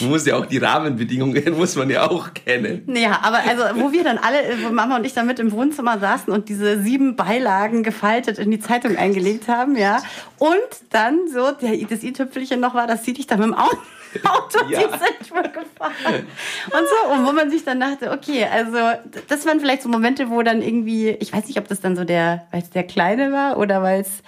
[0.00, 2.82] man muss ja auch die Rahmenbedingungen, muss man ja auch kennen.
[2.94, 5.98] Ja, aber also, wo wir dann alle, wo Mama und ich dann mit im Wohnzimmer
[5.98, 10.02] saßen und diese sieben Beilagen gefaltet in die Zeitung eingelegt haben, ja.
[10.38, 10.58] Und
[10.90, 13.78] dann so, der, das i-Tüpfelchen noch war, dass sie dich dann mit dem Auto
[14.24, 14.80] Auto, ja.
[14.80, 16.26] die sind gefahren.
[16.66, 18.78] Und so, und wo man sich dann dachte, okay, also
[19.28, 22.04] das waren vielleicht so Momente, wo dann irgendwie, ich weiß nicht, ob das dann so
[22.04, 24.22] der, weil es der Kleine war oder weil es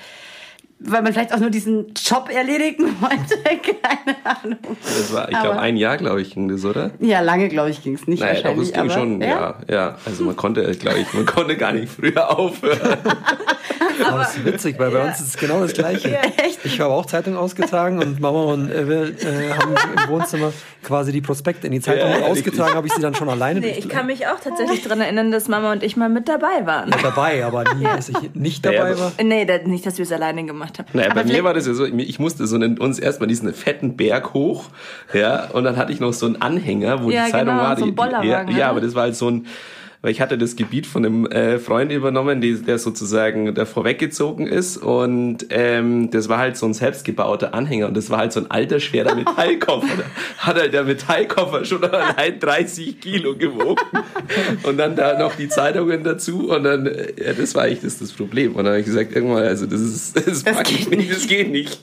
[0.79, 4.77] weil man vielleicht auch nur diesen Job erledigen wollte, keine Ahnung.
[4.83, 6.91] Das war, ich glaube, ein Jahr, glaube ich, ging das, oder?
[7.01, 8.73] Ja, lange, glaube ich, ging es nicht naja, wahrscheinlich.
[8.73, 9.29] Doch, es ging schon, ja?
[9.29, 9.99] ja, ja.
[10.05, 12.99] Also man konnte, glaube ich, man konnte gar nicht früher aufhören.
[14.05, 16.11] Aber das ist witzig, weil bei uns ist es genau das Gleiche.
[16.11, 16.21] Ja,
[16.65, 20.53] ich habe auch Zeitung ausgetragen und Mama und Ewe äh, haben im Wohnzimmer
[20.83, 23.75] quasi die Prospekte in die Zeitung ja, ausgetragen, habe ich sie dann schon alleine Nee,
[23.79, 26.91] ich kann mich auch tatsächlich daran erinnern, dass Mama und ich mal mit dabei waren.
[26.91, 29.13] Mit dabei, aber nie, dass ich nicht dabei war.
[29.23, 30.66] Nee, nicht, dass wir es alleine gemacht haben.
[30.93, 33.97] Naja, bei mir war das ja so, ich musste so einen, uns erstmal diesen fetten
[33.97, 34.71] Berg hoch,
[35.13, 37.77] ja, und dann hatte ich noch so einen Anhänger, wo ja, die Zeitung genau, war.
[37.77, 39.47] Die, so ein ja, ja, aber das war halt so ein
[40.07, 44.47] weil ich hatte das Gebiet von einem äh, Freund übernommen, die, der sozusagen davor weggezogen
[44.47, 48.39] ist und ähm, das war halt so ein selbstgebauter Anhänger und das war halt so
[48.39, 49.89] ein alter, schwerer Metallkoffer.
[49.97, 50.05] da
[50.47, 53.83] hat halt der Metallkoffer schon allein 30 Kilo gewogen
[54.63, 57.99] und dann da noch die Zeitungen dazu und dann, äh, ja, das war eigentlich das,
[57.99, 58.53] das Problem.
[58.53, 61.27] Und dann habe ich gesagt, irgendwann, also das ist, das, das pack ich nicht, das
[61.27, 61.81] geht nicht.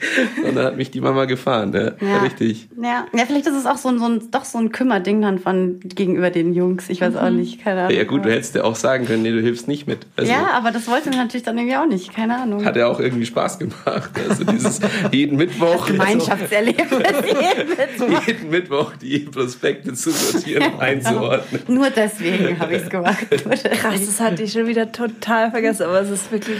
[0.47, 2.19] Und dann hat mich die Mama gefahren, ja, ja.
[2.19, 2.69] richtig.
[2.81, 3.05] Ja.
[3.13, 5.81] ja, vielleicht ist es auch so ein, so ein, doch so ein Kümmerding dann von
[5.81, 7.35] gegenüber den Jungs, ich weiß auch mhm.
[7.35, 7.97] nicht, keine Ahnung.
[7.97, 10.05] Ja, gut, du hättest ja auch sagen können, nee, du hilfst nicht mit.
[10.15, 12.63] Also, ja, aber das wollte man natürlich dann irgendwie auch nicht, keine Ahnung.
[12.63, 14.11] Hat ja auch irgendwie Spaß gemacht.
[14.29, 14.79] Also dieses
[15.11, 15.87] jeden Mittwoch.
[15.87, 16.89] Gemeinschaftserlebnis.
[16.91, 18.27] jeden, Mittwoch.
[18.27, 21.61] jeden Mittwoch die Prospekte zu sortieren und einzuordnen.
[21.67, 23.25] Nur deswegen habe ich es gemacht.
[23.29, 26.59] Krass, das hatte ich schon wieder total vergessen, aber es ist wirklich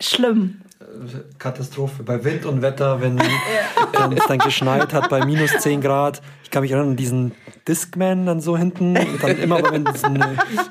[0.00, 0.60] schlimm.
[1.38, 2.02] Katastrophe.
[2.02, 3.16] Bei Wind und Wetter, wenn
[3.94, 4.10] ja.
[4.16, 6.22] es dann geschneit hat bei minus 10 Grad.
[6.52, 7.32] Ich kann mich erinnern an diesen
[7.66, 8.94] Discman dann so hinten.
[8.94, 10.22] Und dann immer, wenn es ein,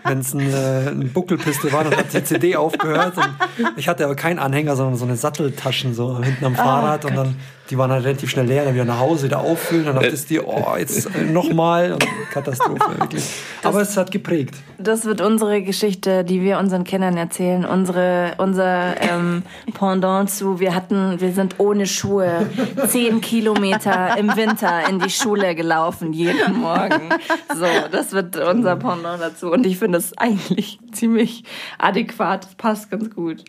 [0.03, 3.17] wenn's ein, äh, ein Buckelpiste war, dann hat die CD aufgehört.
[3.17, 7.03] Und ich hatte aber keinen Anhänger, sondern so eine Satteltaschen so hinten am oh Fahrrad.
[7.03, 7.35] Oh, und dann
[7.71, 10.35] die waren halt relativ schnell leer, dann wieder nach Hause, wieder auffüllen, dann dachtest du
[10.35, 11.97] dir, oh, jetzt nochmal.
[12.33, 13.23] Katastrophe, wirklich.
[13.63, 14.55] Aber das, es hat geprägt.
[14.77, 17.63] Das wird unsere Geschichte, die wir unseren Kindern erzählen.
[17.63, 22.45] Unsere, unser ähm, Pendant zu, wir hatten, wir sind ohne Schuhe
[22.87, 25.70] zehn Kilometer im Winter in die Schule gelaufen,
[26.13, 27.09] jeden Morgen.
[27.55, 29.51] So, das wird unser Pendant dazu.
[29.51, 31.43] Und ich finde es eigentlich ziemlich
[31.77, 33.43] adäquat, das passt ganz gut.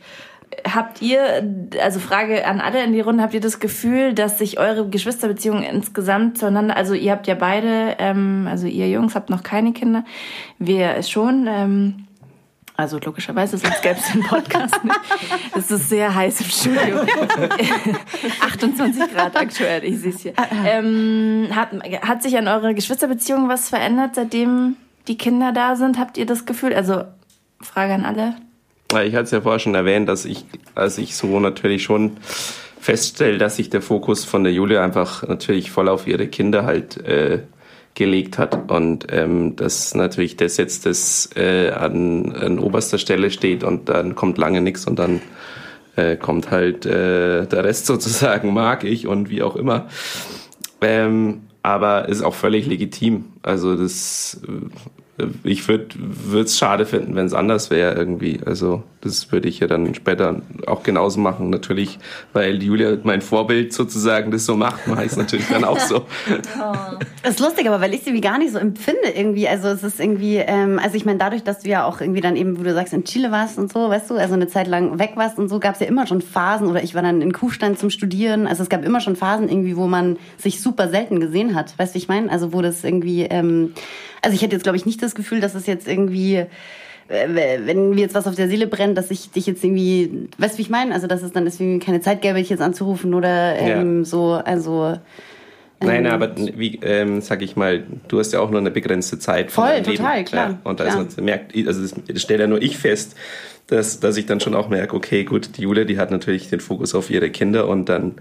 [0.68, 1.42] habt ihr,
[1.82, 5.62] also Frage an alle in die Runde, habt ihr das Gefühl, dass sich eure Geschwisterbeziehungen
[5.62, 10.04] insgesamt zueinander, also ihr habt ja beide, ähm, also ihr Jungs habt noch keine Kinder,
[10.58, 12.06] wir schon, ähm,
[12.76, 15.00] also logischerweise, sonst gäbe es den Podcast nicht.
[15.56, 17.00] Es ist sehr heiß im Studio.
[18.40, 20.32] 28 Grad aktuell, ich sehe es hier.
[20.66, 21.68] Ähm, hat,
[22.02, 25.98] hat sich an eurer Geschwisterbeziehung was verändert, seitdem die Kinder da sind?
[25.98, 26.72] Habt ihr das Gefühl?
[26.72, 27.04] Also,
[27.60, 28.36] Frage an alle.
[29.06, 30.44] Ich hatte es ja vorher schon erwähnt, dass ich,
[30.74, 32.18] als ich so natürlich schon
[32.80, 36.98] feststelle, dass sich der Fokus von der Julia einfach natürlich voll auf ihre Kinder halt
[36.98, 37.40] äh,
[37.94, 43.64] gelegt hat und ähm, dass natürlich das jetzt das äh, an, an oberster Stelle steht
[43.64, 45.20] und dann kommt lange nichts und dann
[45.96, 49.88] äh, kommt halt äh, der Rest sozusagen, mag ich und wie auch immer.
[50.80, 53.26] Ähm, aber ist auch völlig legitim.
[53.42, 54.40] Also das
[55.44, 58.40] ich würde es schade finden, wenn es anders wäre irgendwie.
[58.46, 61.50] Also das würde ich ja dann später auch genauso machen.
[61.50, 61.98] Natürlich,
[62.32, 66.06] weil Julia mein Vorbild sozusagen das so macht, mache ich es natürlich dann auch so.
[66.58, 66.74] Oh.
[67.22, 69.48] Das ist lustig, aber weil ich sie wie gar nicht so empfinde irgendwie.
[69.48, 72.36] Also es ist irgendwie, ähm, also ich meine, dadurch, dass du ja auch irgendwie dann
[72.36, 74.98] eben, wo du sagst, in Chile warst und so, weißt du, also eine Zeit lang
[74.98, 77.32] weg warst und so, gab es ja immer schon Phasen oder ich war dann in
[77.32, 78.46] Kuhstein zum Studieren.
[78.46, 81.78] Also es gab immer schon Phasen irgendwie, wo man sich super selten gesehen hat.
[81.78, 82.30] Weißt du, ich meine?
[82.30, 83.72] Also wo das irgendwie ähm,
[84.22, 86.46] also ich hätte jetzt, glaube ich, nicht das Gefühl, dass es jetzt irgendwie
[87.08, 90.54] äh, wenn mir jetzt was auf der Seele brennt, dass ich dich jetzt irgendwie, weißt
[90.54, 90.94] du, wie ich meine?
[90.94, 94.04] Also, dass es dann deswegen keine Zeit gäbe, dich jetzt anzurufen oder ähm, ja.
[94.04, 94.96] so, also.
[95.80, 99.18] Nein, ähm, aber wie ähm, sag ich mal, du hast ja auch nur eine begrenzte
[99.18, 99.50] Zeit.
[99.50, 100.28] Voll, total, Leben.
[100.28, 100.50] klar.
[100.50, 101.24] Ja, und also klar.
[101.24, 103.16] merkt, also das stelle ja nur ich fest,
[103.66, 106.60] dass, dass ich dann schon auch merke, okay, gut, die Julia, die hat natürlich den
[106.60, 108.14] Fokus auf ihre Kinder und dann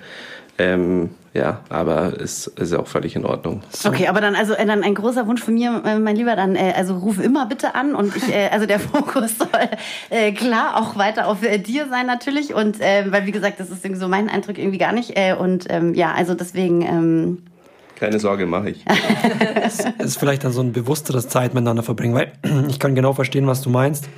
[0.62, 3.62] ähm, ja, aber es ist auch völlig in Ordnung.
[3.72, 3.90] So.
[3.90, 6.56] Okay, aber dann also äh, dann ein großer Wunsch von mir, äh, mein Lieber, dann
[6.56, 9.48] äh, also ruf immer bitte an und ich also der Fokus soll
[10.10, 13.70] äh, klar auch weiter auf äh, dir sein natürlich und äh, weil wie gesagt, das
[13.70, 17.38] ist irgendwie so mein Eindruck irgendwie gar nicht äh, und ähm, ja, also deswegen ähm,
[18.02, 18.84] keine Sorge, mache ich.
[19.64, 22.32] es ist vielleicht dann so ein bewussteres Zeit miteinander verbringen, weil
[22.68, 24.10] ich kann genau verstehen, was du meinst.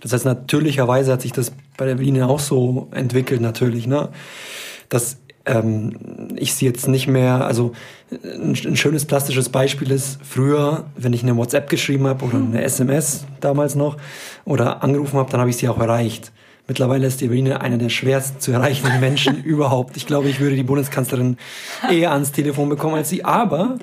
[0.00, 4.10] Das heißt, natürlicherweise hat sich das bei der Linie auch so entwickelt, natürlich, ne?
[4.90, 5.18] Dass
[5.48, 5.96] ähm,
[6.36, 7.72] ich sie jetzt nicht mehr, also
[8.10, 12.62] ein, ein, schönes plastisches Beispiel ist, früher, wenn ich eine WhatsApp geschrieben habe oder eine
[12.62, 13.96] SMS damals noch
[14.44, 16.32] oder angerufen habe, dann habe ich sie auch erreicht.
[16.66, 19.96] Mittlerweile ist die Eveline einer der schwerst zu erreichenden Menschen überhaupt.
[19.96, 21.38] Ich glaube, ich würde die Bundeskanzlerin
[21.90, 23.24] eher ans Telefon bekommen als sie.
[23.24, 23.78] Aber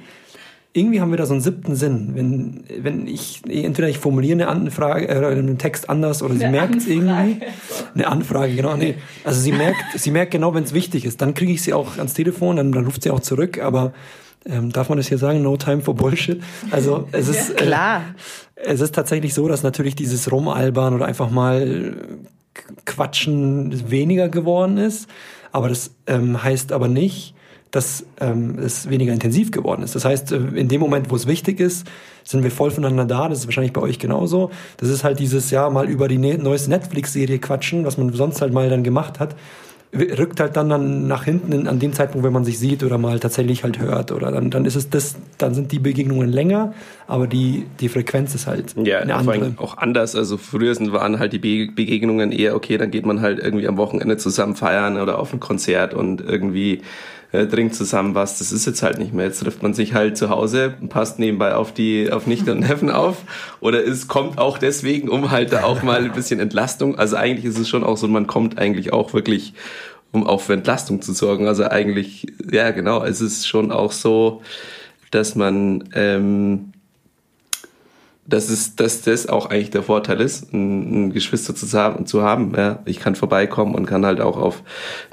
[0.76, 2.11] irgendwie haben wir da so einen siebten Sinn.
[2.15, 6.76] Wenn, wenn ich, entweder ich formuliere eine Anfrage, äh, einen Text anders oder sie merkt
[6.76, 7.39] es irgendwie.
[7.93, 8.76] Eine Anfrage, genau.
[8.76, 8.95] Nee.
[9.23, 11.21] Also sie merkt, sie merkt genau, wenn es wichtig ist.
[11.21, 13.93] Dann kriege ich sie auch ans Telefon, dann, dann ruft sie auch zurück, aber
[14.45, 15.41] ähm, darf man das hier sagen?
[15.41, 16.43] No time for Bullshit.
[16.71, 18.01] Also es ist äh, klar.
[18.55, 21.95] Es ist tatsächlich so, dass natürlich dieses Rumalbern oder einfach mal
[22.84, 25.07] Quatschen weniger geworden ist.
[25.53, 27.34] Aber das ähm, heißt aber nicht,
[27.76, 29.95] dass ähm, es weniger intensiv geworden ist.
[29.95, 31.86] Das heißt, äh, in dem Moment, wo es wichtig ist,
[32.23, 33.28] sind wir voll voneinander da.
[33.28, 34.49] Das ist wahrscheinlich bei euch genauso.
[34.78, 38.41] Das ist halt dieses Jahr mal über die ne neueste Netflix-Serie quatschen, was man sonst
[38.41, 39.36] halt mal dann gemacht hat
[39.95, 42.97] rückt halt dann, dann nach hinten in, an dem Zeitpunkt, wenn man sich sieht oder
[42.97, 46.73] mal tatsächlich halt hört oder dann, dann ist es das, dann sind die Begegnungen länger,
[47.07, 49.53] aber die, die Frequenz ist halt ja, eine andere.
[49.57, 50.15] auch anders.
[50.15, 53.78] Also früher waren halt die Be Begegnungen eher, okay, dann geht man halt irgendwie am
[53.78, 56.82] Wochenende zusammen feiern oder auf ein Konzert und irgendwie
[57.36, 58.39] äh, trinkt zusammen was.
[58.39, 59.25] Das ist jetzt halt nicht mehr.
[59.25, 62.89] Jetzt trifft man sich halt zu Hause, passt nebenbei auf die auf Nichte und Neffen
[62.89, 63.17] auf
[63.59, 66.97] oder es kommt auch deswegen, um halt da auch mal ein bisschen Entlastung.
[66.97, 69.53] Also eigentlich ist es schon auch so, man kommt eigentlich auch wirklich
[70.11, 71.47] um auch für Entlastung zu sorgen.
[71.47, 74.41] Also eigentlich, ja genau, es ist schon auch so,
[75.11, 76.71] dass man ähm,
[78.28, 82.07] dass, es, dass das auch eigentlich der Vorteil ist, ein, ein Geschwister zu haben.
[82.07, 82.80] Zu haben ja.
[82.86, 84.63] Ich kann vorbeikommen und kann halt auch auf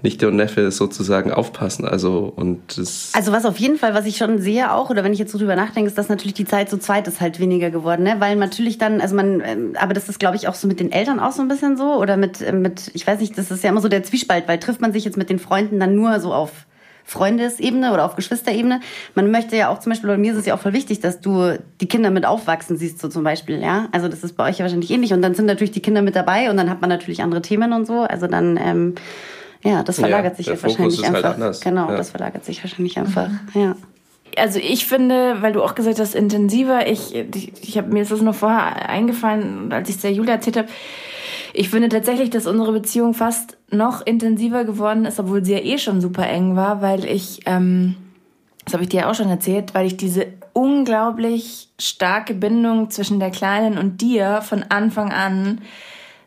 [0.02, 1.86] Nichte und Neffe sozusagen aufpassen.
[1.86, 5.12] Also, und das also was auf jeden Fall, was ich schon sehe auch, oder wenn
[5.12, 7.70] ich jetzt so drüber nachdenke, ist, dass natürlich die Zeit zu zweit ist halt weniger
[7.70, 8.02] geworden.
[8.04, 8.16] Ne?
[8.18, 10.90] Weil natürlich dann, also man, ähm, aber das ist glaube ich auch so mit den
[10.90, 11.94] Eltern auch so ein bisschen so.
[11.96, 14.58] Oder mit, äh, mit, ich weiß nicht, das ist ja immer so der Zwiespalt, weil
[14.58, 16.66] trifft man sich jetzt mit den Freunden dann nur so auf
[17.04, 18.80] Freundesebene oder auf Geschwisterebene.
[19.14, 21.20] Man möchte ja auch zum Beispiel, oder mir ist es ja auch voll wichtig, dass
[21.20, 23.88] du die Kinder mit aufwachsen siehst, so zum Beispiel, ja.
[23.92, 25.12] Also das ist bei euch ja wahrscheinlich ähnlich.
[25.12, 27.72] Und dann sind natürlich die Kinder mit dabei und dann hat man natürlich andere Themen
[27.72, 28.00] und so.
[28.00, 28.94] Also dann, ähm,
[29.62, 31.24] ja, das verlagert ja, sich ja wahrscheinlich halt einfach.
[31.24, 31.60] Halt anders.
[31.60, 31.96] Genau, ja.
[31.96, 33.60] das verlagert sich wahrscheinlich einfach, mhm.
[33.60, 33.76] ja
[34.36, 38.10] also ich finde, weil du auch gesagt hast, intensiver, ich, ich, ich habe mir ist
[38.10, 40.68] das nur vorher eingefallen, als ich es der Julia erzählt habe,
[41.52, 45.78] ich finde tatsächlich, dass unsere Beziehung fast noch intensiver geworden ist, obwohl sie ja eh
[45.78, 47.96] schon super eng war, weil ich, ähm,
[48.64, 53.30] das habe ich dir auch schon erzählt, weil ich diese unglaublich starke Bindung zwischen der
[53.30, 55.60] Kleinen und dir von Anfang an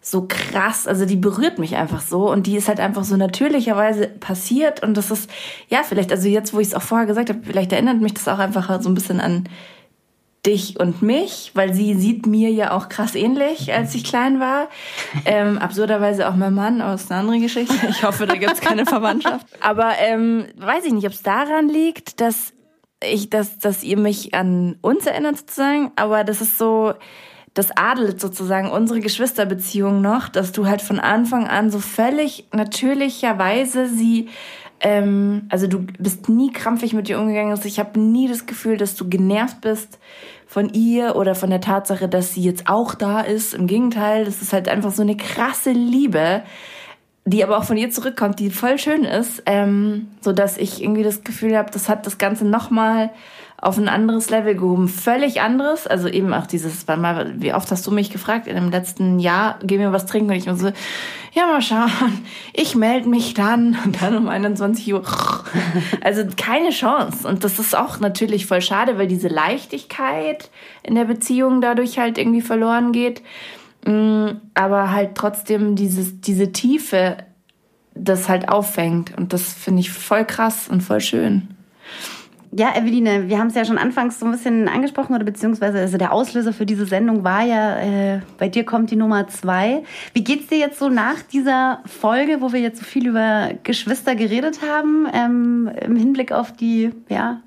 [0.02, 4.08] so krass, also die berührt mich einfach so und die ist halt einfach so natürlicherweise
[4.08, 5.28] passiert und das ist,
[5.68, 8.28] ja, vielleicht, also jetzt, wo ich es auch vorher gesagt habe, vielleicht erinnert mich das
[8.28, 9.46] auch einfach so ein bisschen an
[10.46, 14.70] dich und mich, weil sie sieht mir ja auch krass ähnlich, als ich klein war.
[15.26, 17.76] Ähm, absurderweise auch mein Mann aus einer anderen Geschichte.
[17.90, 19.48] Ich hoffe, da gibt's keine Verwandtschaft.
[19.62, 22.54] Aber ähm, weiß ich nicht, ob es daran liegt, dass
[23.04, 26.94] ich, dass, dass ihr mich an uns erinnert sozusagen, aber das ist so,
[27.54, 33.88] das adelt sozusagen unsere Geschwisterbeziehung noch, dass du halt von Anfang an so völlig natürlicherweise
[33.88, 34.30] sie
[34.82, 37.52] ähm, also du bist nie krampfig mit ihr umgegangen.
[37.52, 40.00] Also ich habe nie das Gefühl, dass du genervt bist
[40.56, 43.54] von ihr oder von der Tatsache, dass sie jetzt auch da ist.
[43.54, 46.44] Im Gegenteil, das ist halt einfach so eine krasse Liebe,
[47.26, 51.04] die aber auch von ihr zurückkommt, die voll schön ist, ähm, so dass ich irgendwie
[51.04, 53.10] das Gefühl habe, das hat das Ganze nochmal mal
[53.66, 54.88] auf ein anderes Level gehoben.
[54.88, 55.88] Völlig anderes.
[55.88, 59.80] Also eben auch dieses, wie oft hast du mich gefragt in dem letzten Jahr, geh
[59.80, 60.30] mir was trinken?
[60.30, 60.72] Und ich so,
[61.34, 61.90] ja, mal schauen.
[62.54, 63.76] Ich melde mich dann.
[63.84, 65.04] Und dann um 21 Uhr.
[66.02, 67.28] Also keine Chance.
[67.28, 70.52] Und das ist auch natürlich voll schade, weil diese Leichtigkeit
[70.84, 73.24] in der Beziehung dadurch halt irgendwie verloren geht.
[73.86, 77.18] Mm, aber halt trotzdem dieses, diese Tiefe
[77.96, 79.18] das halt auffängt.
[79.18, 81.55] Und das finde ich voll krass und voll schön.
[82.58, 85.98] Ja, Eveline, wir haben es ja schon anfangs so ein bisschen angesprochen oder beziehungsweise also
[85.98, 89.84] der Auslöser für diese Sendung war ja, äh, bei dir kommt die Nummer zwei.
[90.14, 94.16] Wie geht's dir jetzt so nach dieser Folge, wo wir jetzt so viel über Geschwister
[94.16, 97.42] geredet haben, ähm, im Hinblick auf die, ja,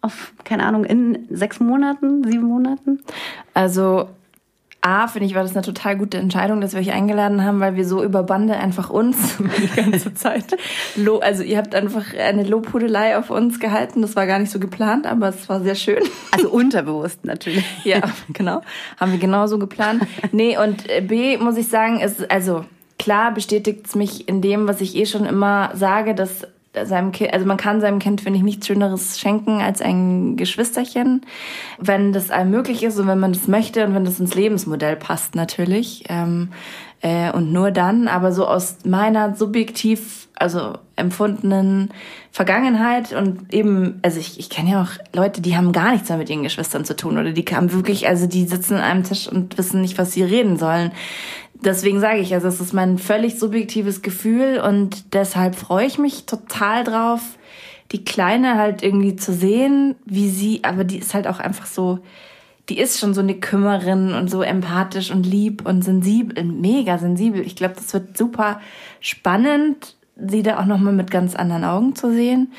[0.00, 3.00] auf, keine Ahnung, in sechs Monaten, sieben Monaten?
[3.52, 4.08] Also
[4.84, 7.74] A, finde ich, war das eine total gute Entscheidung, dass wir euch eingeladen haben, weil
[7.74, 10.44] wir so über Bande einfach uns die ganze Zeit.
[11.22, 14.02] also ihr habt einfach eine Lobhudelei auf uns gehalten.
[14.02, 16.02] Das war gar nicht so geplant, aber es war sehr schön.
[16.32, 17.64] Also unterbewusst natürlich.
[17.84, 18.02] ja,
[18.34, 18.60] genau.
[19.00, 20.02] Haben wir genauso geplant.
[20.32, 22.66] Nee, und äh, B, muss ich sagen, ist, also
[22.98, 26.46] klar bestätigt es mich in dem, was ich eh schon immer sage, dass
[26.84, 31.22] seinem Kind, also man kann seinem Kind, finde ich, nichts Schöneres schenken als ein Geschwisterchen,
[31.78, 34.96] wenn das einem möglich ist und wenn man das möchte und wenn das ins Lebensmodell
[34.96, 36.04] passt natürlich.
[36.08, 36.50] Ähm,
[37.04, 41.90] äh, und nur dann, aber so aus meiner subjektiv, also empfundenen
[42.32, 46.16] Vergangenheit und eben, also ich, ich kenne ja auch Leute, die haben gar nichts mehr
[46.16, 49.28] mit ihren Geschwistern zu tun oder die haben wirklich, also die sitzen an einem Tisch
[49.28, 50.92] und wissen nicht, was sie reden sollen.
[51.62, 56.24] Deswegen sage ich, also es ist mein völlig subjektives Gefühl und deshalb freue ich mich
[56.24, 57.20] total drauf,
[57.92, 61.98] die Kleine halt irgendwie zu sehen, wie sie, aber die ist halt auch einfach so,
[62.68, 67.40] die ist schon so eine Kümmerin und so empathisch und lieb und sensibel, mega sensibel.
[67.42, 68.60] Ich glaube, das wird super
[69.00, 72.52] spannend, sie da auch nochmal mit ganz anderen Augen zu sehen.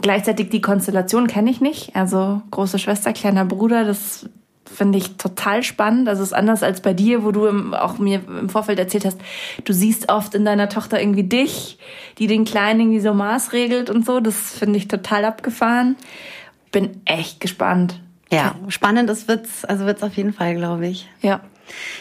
[0.00, 1.94] Gleichzeitig die Konstellation kenne ich nicht.
[1.94, 4.28] Also große Schwester, kleiner Bruder, das
[4.64, 6.08] finde ich total spannend.
[6.08, 9.04] Also es ist anders als bei dir, wo du im, auch mir im Vorfeld erzählt
[9.04, 9.18] hast,
[9.64, 11.78] du siehst oft in deiner Tochter irgendwie dich,
[12.18, 14.20] die den Kleinen irgendwie so maßregelt und so.
[14.20, 15.96] Das finde ich total abgefahren.
[16.70, 18.00] Bin echt gespannt.
[18.30, 21.08] Ja, spannend ist wird's, also wird's auf jeden Fall, glaube ich.
[21.22, 21.40] Ja.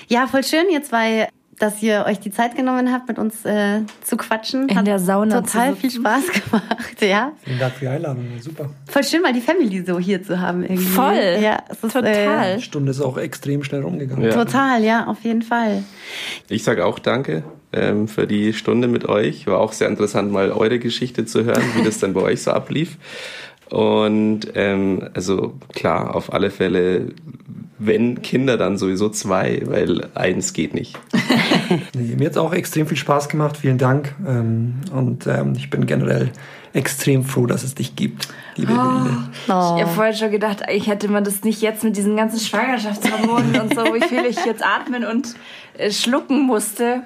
[0.08, 1.28] Ja, voll schön, ihr zwei
[1.60, 4.70] dass ihr euch die Zeit genommen habt, mit uns äh, zu quatschen.
[4.70, 5.42] In Hat der Sauna.
[5.42, 7.32] Total viel Spaß gemacht, ja.
[7.44, 8.70] Vielen Dank für die Einladung, super.
[8.88, 10.84] Voll schön, mal die Family so hier zu haben irgendwie.
[10.84, 11.40] Voll.
[11.42, 12.52] Ja, es ist, total.
[12.52, 14.24] Äh, die Stunde ist auch extrem schnell rumgegangen.
[14.24, 14.34] Ja.
[14.34, 15.84] Total, ja, auf jeden Fall.
[16.48, 19.48] Ich sage auch Danke ähm, für die Stunde mit euch.
[19.48, 22.52] War auch sehr interessant, mal eure Geschichte zu hören, wie das dann bei euch so
[22.52, 22.98] ablief.
[23.70, 27.14] Und ähm, also klar, auf alle Fälle
[27.80, 30.98] wenn Kinder, dann sowieso zwei, weil eins geht nicht.
[31.94, 34.16] nee, mir hat es auch extrem viel Spaß gemacht, vielen Dank.
[34.28, 36.32] Ähm, und ähm, ich bin generell
[36.74, 38.76] extrem froh, dass es dich gibt, liebe oh.
[38.76, 39.30] Eveline.
[39.48, 39.76] Oh.
[39.78, 43.62] Ich habe vorher schon gedacht, ich hätte man das nicht jetzt mit diesen ganzen Schwangerschaftshormonen
[43.62, 45.36] und so, wie viel ich jetzt atmen und
[45.78, 47.04] äh, schlucken musste.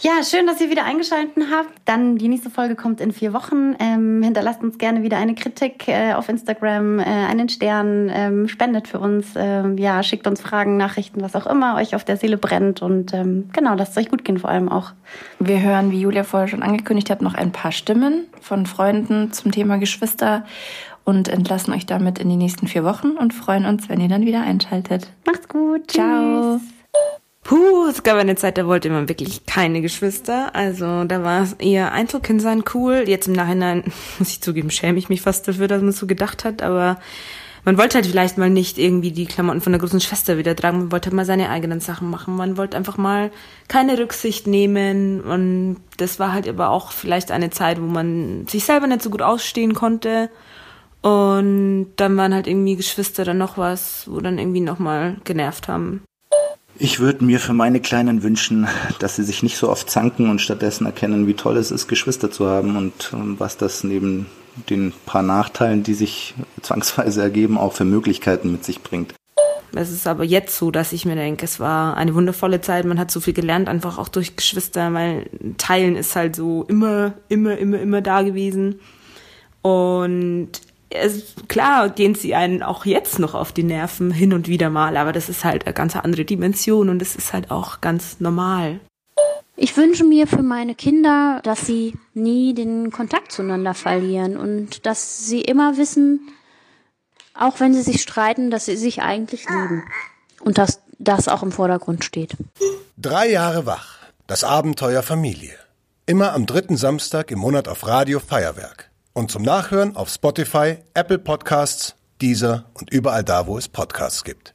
[0.00, 1.72] Ja, schön, dass ihr wieder eingeschaltet habt.
[1.84, 3.74] Dann die nächste Folge kommt in vier Wochen.
[3.80, 8.86] Ähm, hinterlasst uns gerne wieder eine Kritik äh, auf Instagram, äh, einen Stern, ähm, spendet
[8.86, 12.38] für uns, ähm, ja, schickt uns Fragen, Nachrichten, was auch immer euch auf der Seele
[12.38, 14.92] brennt und ähm, genau, lasst es euch gut gehen vor allem auch.
[15.40, 19.50] Wir hören, wie Julia vorher schon angekündigt hat, noch ein paar Stimmen von Freunden zum
[19.50, 20.44] Thema Geschwister
[21.04, 24.26] und entlassen euch damit in die nächsten vier Wochen und freuen uns, wenn ihr dann
[24.26, 25.08] wieder einschaltet.
[25.26, 25.90] Macht's gut.
[25.90, 26.58] Ciao.
[26.58, 26.77] Tschüss.
[27.48, 30.54] Puh, es gab eine Zeit, da wollte man wirklich keine Geschwister.
[30.54, 33.04] Also da war es eher Einzelkind sein cool.
[33.06, 33.84] Jetzt im Nachhinein,
[34.18, 36.60] muss ich zugeben, schäme ich mich fast dafür, dass man so gedacht hat.
[36.60, 36.98] Aber
[37.64, 40.76] man wollte halt vielleicht mal nicht irgendwie die Klamotten von der großen Schwester wieder tragen.
[40.76, 42.36] Man wollte halt mal seine eigenen Sachen machen.
[42.36, 43.30] Man wollte einfach mal
[43.66, 45.22] keine Rücksicht nehmen.
[45.22, 49.08] Und das war halt aber auch vielleicht eine Zeit, wo man sich selber nicht so
[49.08, 50.28] gut ausstehen konnte.
[51.00, 56.02] Und dann waren halt irgendwie Geschwister dann noch was, wo dann irgendwie nochmal genervt haben.
[56.80, 58.68] Ich würde mir für meine Kleinen wünschen,
[59.00, 62.30] dass sie sich nicht so oft zanken und stattdessen erkennen, wie toll es ist, Geschwister
[62.30, 64.26] zu haben und ähm, was das neben
[64.70, 69.14] den paar Nachteilen, die sich zwangsweise ergeben, auch für Möglichkeiten mit sich bringt.
[69.74, 72.84] Es ist aber jetzt so, dass ich mir denke, es war eine wundervolle Zeit.
[72.84, 77.14] Man hat so viel gelernt, einfach auch durch Geschwister, weil Teilen ist halt so immer,
[77.28, 78.80] immer, immer, immer da gewesen.
[79.62, 80.50] Und
[80.90, 84.96] es, klar gehen sie einen auch jetzt noch auf die Nerven hin und wieder mal,
[84.96, 88.80] aber das ist halt eine ganz andere Dimension und es ist halt auch ganz normal.
[89.56, 95.26] Ich wünsche mir für meine Kinder, dass sie nie den Kontakt zueinander verlieren und dass
[95.26, 96.28] sie immer wissen,
[97.34, 99.82] auch wenn sie sich streiten, dass sie sich eigentlich lieben
[100.40, 102.36] und dass das auch im Vordergrund steht.
[102.96, 103.98] Drei Jahre wach.
[104.26, 105.54] Das Abenteuer Familie.
[106.06, 108.87] Immer am dritten Samstag im Monat auf Radio Feuerwerk.
[109.18, 114.54] Und zum Nachhören auf Spotify, Apple Podcasts, Deezer und überall da, wo es Podcasts gibt.